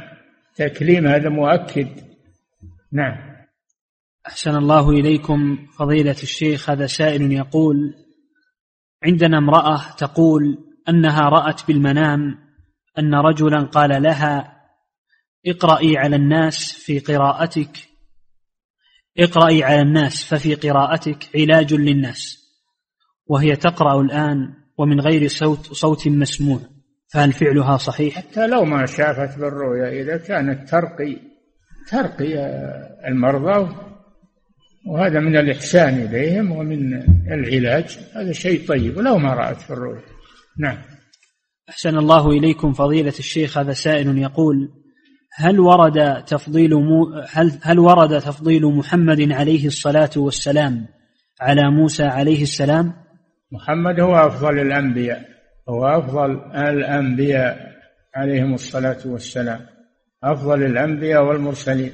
[0.55, 1.87] تكليم هذا مؤكد.
[2.91, 3.35] نعم.
[4.27, 6.69] أحسن الله إليكم فضيلة الشيخ.
[6.69, 8.04] هذا سائل يقول
[9.05, 10.57] عندنا امرأة تقول
[10.89, 12.37] أنها رأت بالمنام
[12.99, 14.61] أن رجلا قال لها
[15.47, 17.77] اقرأي على الناس في قراءتك.
[19.19, 22.45] اقرأي على الناس ففي قراءتك علاج للناس.
[23.27, 26.59] وهي تقرأ الآن ومن غير صوت صوت مسموع.
[27.07, 31.17] فهل فعلها صحيح؟ حتى لو ما شافت بالرؤيا إذا كانت ترقي
[31.91, 32.33] ترقي
[33.07, 33.75] المرضى
[34.85, 36.93] وهذا من الإحسان إليهم ومن
[37.31, 37.99] العلاج.
[38.15, 40.01] هذا شيء طيب ولو ما رأت في الرؤيا
[40.59, 40.77] نعم.
[41.69, 43.57] أحسن الله إليكم فضيلة الشيخ.
[43.57, 44.69] هذا سائل يقول
[45.33, 50.85] هل ورد تفضيل مو هل هل ورد تفضيل محمد عليه الصلاة والسلام
[51.41, 52.93] على موسى عليه السلام؟
[53.51, 55.25] محمد هو أفضل الأنبياء
[55.69, 57.75] هو أفضل الأنبياء
[58.15, 59.59] عليهم الصلاة والسلام.
[60.23, 61.91] أفضل الأنبياء والمرسلين.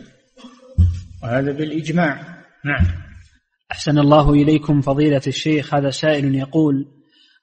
[1.24, 2.31] وهذا بالإجماع.
[2.66, 2.86] نعم.
[3.72, 6.86] أحسن الله إليكم فضيلة الشيخ هذا سائل يقول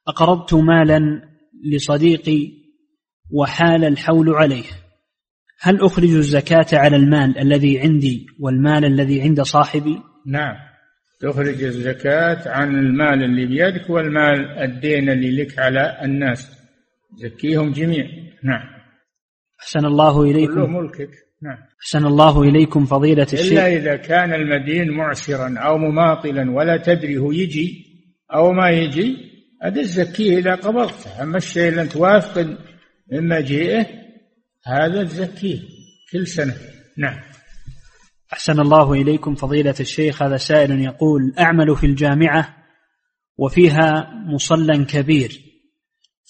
[0.08, 1.22] أقرضت مالا
[1.72, 2.52] لصديقي
[3.30, 4.64] وحال الحول عليه
[5.60, 10.56] هل أخرج الزكاة على المال الذي عندي والمال الذي عند صاحبي؟ نعم.
[11.20, 16.58] تخرج الزكاة عن المال اللي بيدك والمال الدين اللي لك على الناس.
[17.16, 18.06] زكيهم جميع.
[18.44, 18.68] نعم.
[19.60, 20.54] أحسن الله إليكم.
[20.54, 21.10] كله ملكك.
[21.43, 21.59] نعم.
[21.82, 23.53] أحسن الله إليكم فضيلة الشيخ.
[23.53, 27.84] إلا إذا كان المدين معسرا أو مماطلا ولا تدري هو يجي
[28.34, 29.16] أو ما يجي
[29.62, 31.22] هذا تزكيه إذا قبضته.
[31.22, 32.59] أما الشيء اللي أنت واثق
[33.12, 33.86] من مجيئه
[34.66, 35.59] هذا تزكيه
[36.12, 36.55] كل سنة.
[36.99, 37.20] نعم.
[38.32, 40.22] أحسن الله إليكم فضيلة الشيخ.
[40.22, 42.57] هذا سائل يقول أعمل في الجامعة
[43.39, 45.41] وفيها مصلى كبير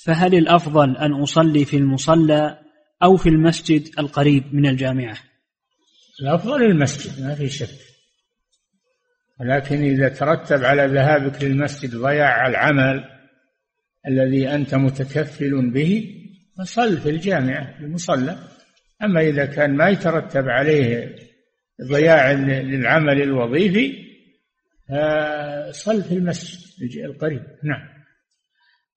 [0.04, 2.58] فهل الأفضل أن أصلي في المصلى
[3.02, 5.16] أو في المسجد القريب من الجامعة؟
[6.22, 7.88] الأفضل المسجد ما في شك.
[9.40, 13.04] ولكن إذا ترتب على ذهابك للمسجد ضياع العمل
[14.08, 16.14] الذي أنت متكفل به
[16.58, 18.38] فصل في الجامعة المصلى.
[19.02, 21.16] أما إذا كان ما يترتب عليه
[21.88, 24.08] ضياع للعمل الوظيفي
[25.70, 27.42] صل في المسجد القريب.
[27.64, 27.88] نعم.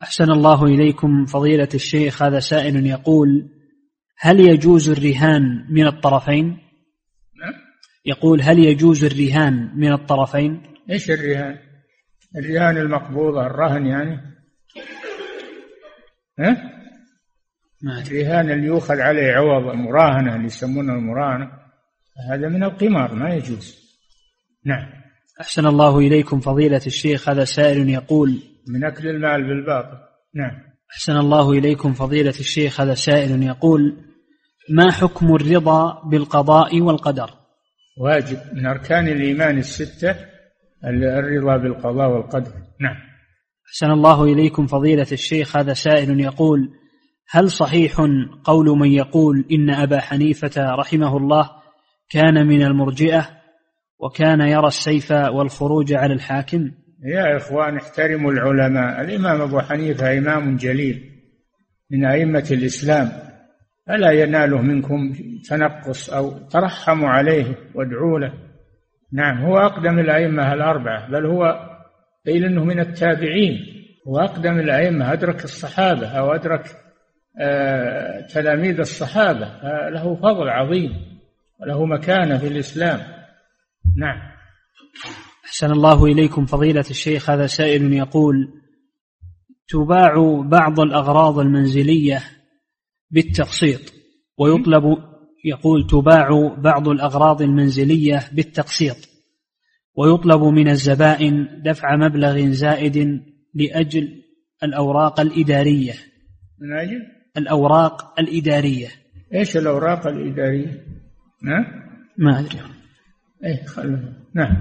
[0.04, 3.49] أحسن الله إليكم فضيلة الشيخ هذا سائل يقول
[4.24, 7.53] هل يجوز الرهان من الطرفين؟ نعم.
[8.05, 11.57] يقول هل يجوز الرهان من الطرفين؟ إيش الرهان؟
[12.38, 14.22] الرهان المقبوضة الرهن يعني؟
[16.39, 16.72] ها؟
[17.82, 21.51] ما الرهان اللي يؤخذ عليه عوض المراهنة اللي يسمونها المراهنة
[22.32, 23.82] هذا من القمار ما يجوز.
[24.65, 24.89] نعم.
[25.41, 29.97] أحسن الله إليكم فضيلة الشيخ هذا سائل يقول من أكل المال بالباطل.
[30.36, 30.72] نعم.
[30.91, 34.11] أحسن الله إليكم فضيلة الشيخ هذا سائل يقول
[34.72, 37.30] ما حكم الرضا بالقضاء والقدر؟
[37.97, 38.38] واجب.
[38.53, 40.15] من أركان الإيمان الستة
[40.86, 42.51] الرضا بالقضاء والقدر.
[42.80, 42.95] نعم.
[43.67, 45.57] أحسن الله إليكم فضيلة الشيخ.
[45.57, 46.69] هذا سائل يقول
[47.30, 47.95] هل صحيح
[48.43, 51.49] قول من يقول إن أبا حنيفة رحمه الله
[52.09, 53.30] كان من المرجئة
[53.99, 56.72] وكان يرى السيف والخروج على الحاكم؟
[57.03, 59.01] يا إخوان احترموا العلماء.
[59.01, 61.11] الإمام أبو حنيفة إمام جليل
[61.91, 63.30] من أئمة الإسلام.
[63.88, 65.13] فلا يناله منكم
[65.49, 68.34] تنقص أو ترحموا عليه وادعوا له.
[69.13, 71.69] نعم هو أقدم الأئمة الأربعة بل هو
[72.25, 73.59] قيل أنه من التابعين.
[74.07, 76.75] هو أقدم الأئمة أدرك الصحابة أو أدرك
[77.39, 79.47] آه تلاميذ الصحابة
[79.89, 80.93] له فضل عظيم
[81.61, 82.99] وله مكانة في الإسلام.
[83.97, 84.32] نعم.
[85.45, 88.53] أحسن الله إليكم فضيلة الشيخ هذا سائل يقول
[89.67, 92.23] تباع بعض الأغراض المنزلية
[93.12, 93.93] بالتقسيط
[94.38, 94.84] ويطلب
[95.45, 98.97] يقول تباع بعض الأغراض المنزلية بالتقسيط
[99.95, 103.22] ويطلب من الزبائن دفع مبلغ زائد
[103.55, 104.24] لأجل
[104.64, 105.93] الأوراق الإدارية.
[106.59, 107.01] من أجل؟
[107.38, 108.88] الأوراق الإدارية.
[109.34, 110.86] إيش الأوراق الإدارية؟
[111.43, 111.66] نعم
[112.18, 112.59] ما أدري.
[113.43, 114.57] إيه خلنا نعم.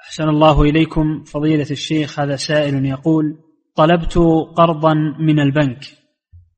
[0.00, 3.38] أحسن الله إليكم فضيلة الشيخ هذا سائل يقول
[3.76, 4.18] طلبت
[4.56, 6.01] قرضا من البنك.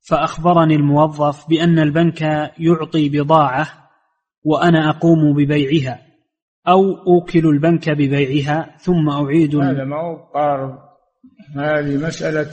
[0.08, 2.20] فأخبرني الموظف بأن البنك
[2.58, 3.66] يعطي بضاعة
[4.44, 6.02] وأنا أقوم ببيعها
[6.68, 10.78] أو أوكل البنك ببيعها ثم أعيد هذا ما هو قارض
[11.56, 12.50] هذه مسألة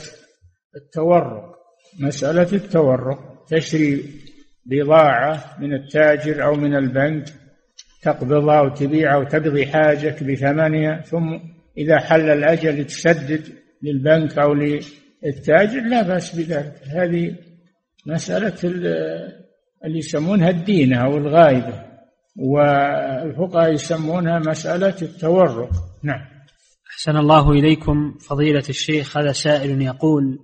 [0.76, 1.52] التورق.
[2.00, 4.04] مسألة التورق تشري
[4.66, 7.24] بضاعة من التاجر أو من البنك
[8.02, 11.38] تقبضها وتبيعها وتقضي حاجك بثمنها ثم
[11.78, 13.44] إذا حل الأجل تسدد
[13.82, 14.54] للبنك أو
[15.24, 16.74] للتاجر لا بأس بذلك.
[16.86, 17.36] هذه
[18.06, 18.54] مسألة
[19.84, 21.84] اللي يسمونها الدينة أو الغايبة
[22.36, 25.70] والفقهاء يسمونها مسألة التورق.
[26.02, 26.32] نعم.
[26.92, 30.38] أحسن الله إليكم فضيلة الشيخ هذا سائل يقول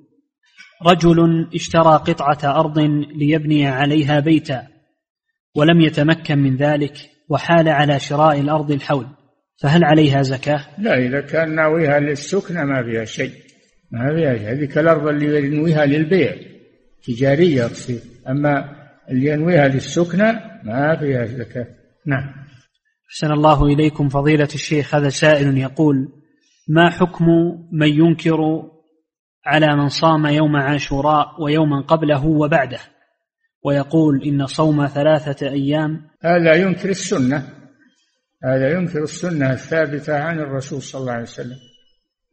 [0.87, 2.79] رجل اشترى قطعة أرض
[3.15, 4.67] ليبني عليها بيتا
[5.57, 6.95] ولم يتمكن من ذلك
[7.29, 9.07] وحال على شراء الأرض الحول
[9.63, 13.33] فهل عليها زكاة؟ لا إذا كان ناويها للسكنة ما فيها شيء.
[13.91, 16.37] ما فيها شيء هذيك الأرض اللي ينويها للبيع.
[17.07, 18.77] تجارية تصير أما
[19.11, 21.67] اللي ينويها للسكنة ما فيها زكاة.
[22.07, 22.35] نعم.
[23.11, 24.95] أحسن الله إليكم فضيلة الشيخ.
[24.95, 26.09] هذا سائل يقول
[26.69, 27.27] ما حكم
[27.73, 28.39] من ينكر
[29.47, 32.81] على من صام يوم عاشوراء ويوما قبله وبعده؟
[33.65, 37.49] ويقول إن صوم ثلاثة أيام هذا ينكر السنة.
[38.45, 41.57] هذا ينكر السنة الثابتة عن الرسول صلى الله عليه وسلم.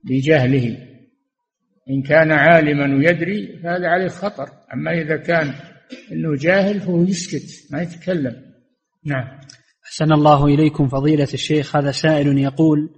[0.04, 0.95] بجهله
[1.90, 4.50] إن كان عالما ويدري فهذا عليه خطر.
[4.74, 5.54] أما إذا كان
[6.12, 8.36] أنه جاهل فهو يسكت ما يتكلم.
[9.06, 9.28] نعم.
[9.86, 11.76] أحسن الله إليكم فضيلة الشيخ.
[11.76, 12.90] هذا سائل يقول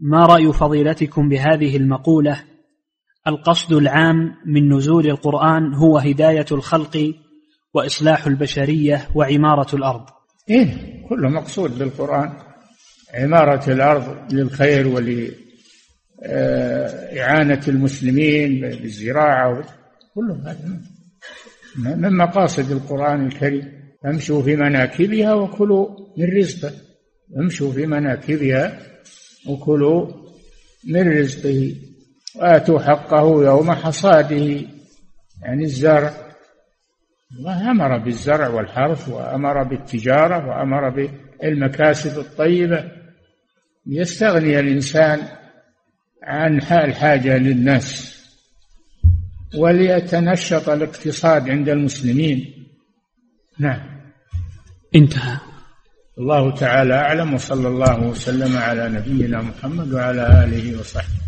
[0.00, 2.42] ما رأي فضيلتكم بهذه المقولة؟
[3.26, 7.14] القصد العام من نزول القرآن هو هداية الخلق
[7.74, 10.06] وإصلاح البشرية وعمارة الأرض.
[10.50, 10.66] إيه
[11.08, 12.32] كله مقصود بالقرآن
[13.14, 14.88] عمارة الأرض للخير
[16.22, 19.64] ولإعانة المسلمين بالزراعة
[20.14, 20.80] كله هذا.
[21.96, 23.72] من مقاصد القرآن الكريم؟
[24.06, 25.88] امشوا في مناكبها وكلوا
[26.18, 26.72] من رزقه
[27.38, 28.78] امشوا في مناكبها
[29.48, 30.12] وكلوا
[30.88, 31.74] من رزقه.
[32.36, 34.60] وآتوا حقه يوم حصاده
[35.42, 36.14] يعني الزرع.
[37.38, 42.92] الله أمر بالزرع والحرث وأمر بالتجارة وأمر بالمكاسب الطيبة.
[43.86, 45.22] يستغني الإنسان
[46.26, 48.16] عن الحاجة للناس
[49.56, 52.66] وليتنشط الاقتصاد عند المسلمين.
[53.58, 53.80] نعم.
[54.94, 55.38] انتهى.
[56.18, 61.25] الله تعالى أعلم وصلى الله وسلم على نبينا محمد وعلى آله وصحبه.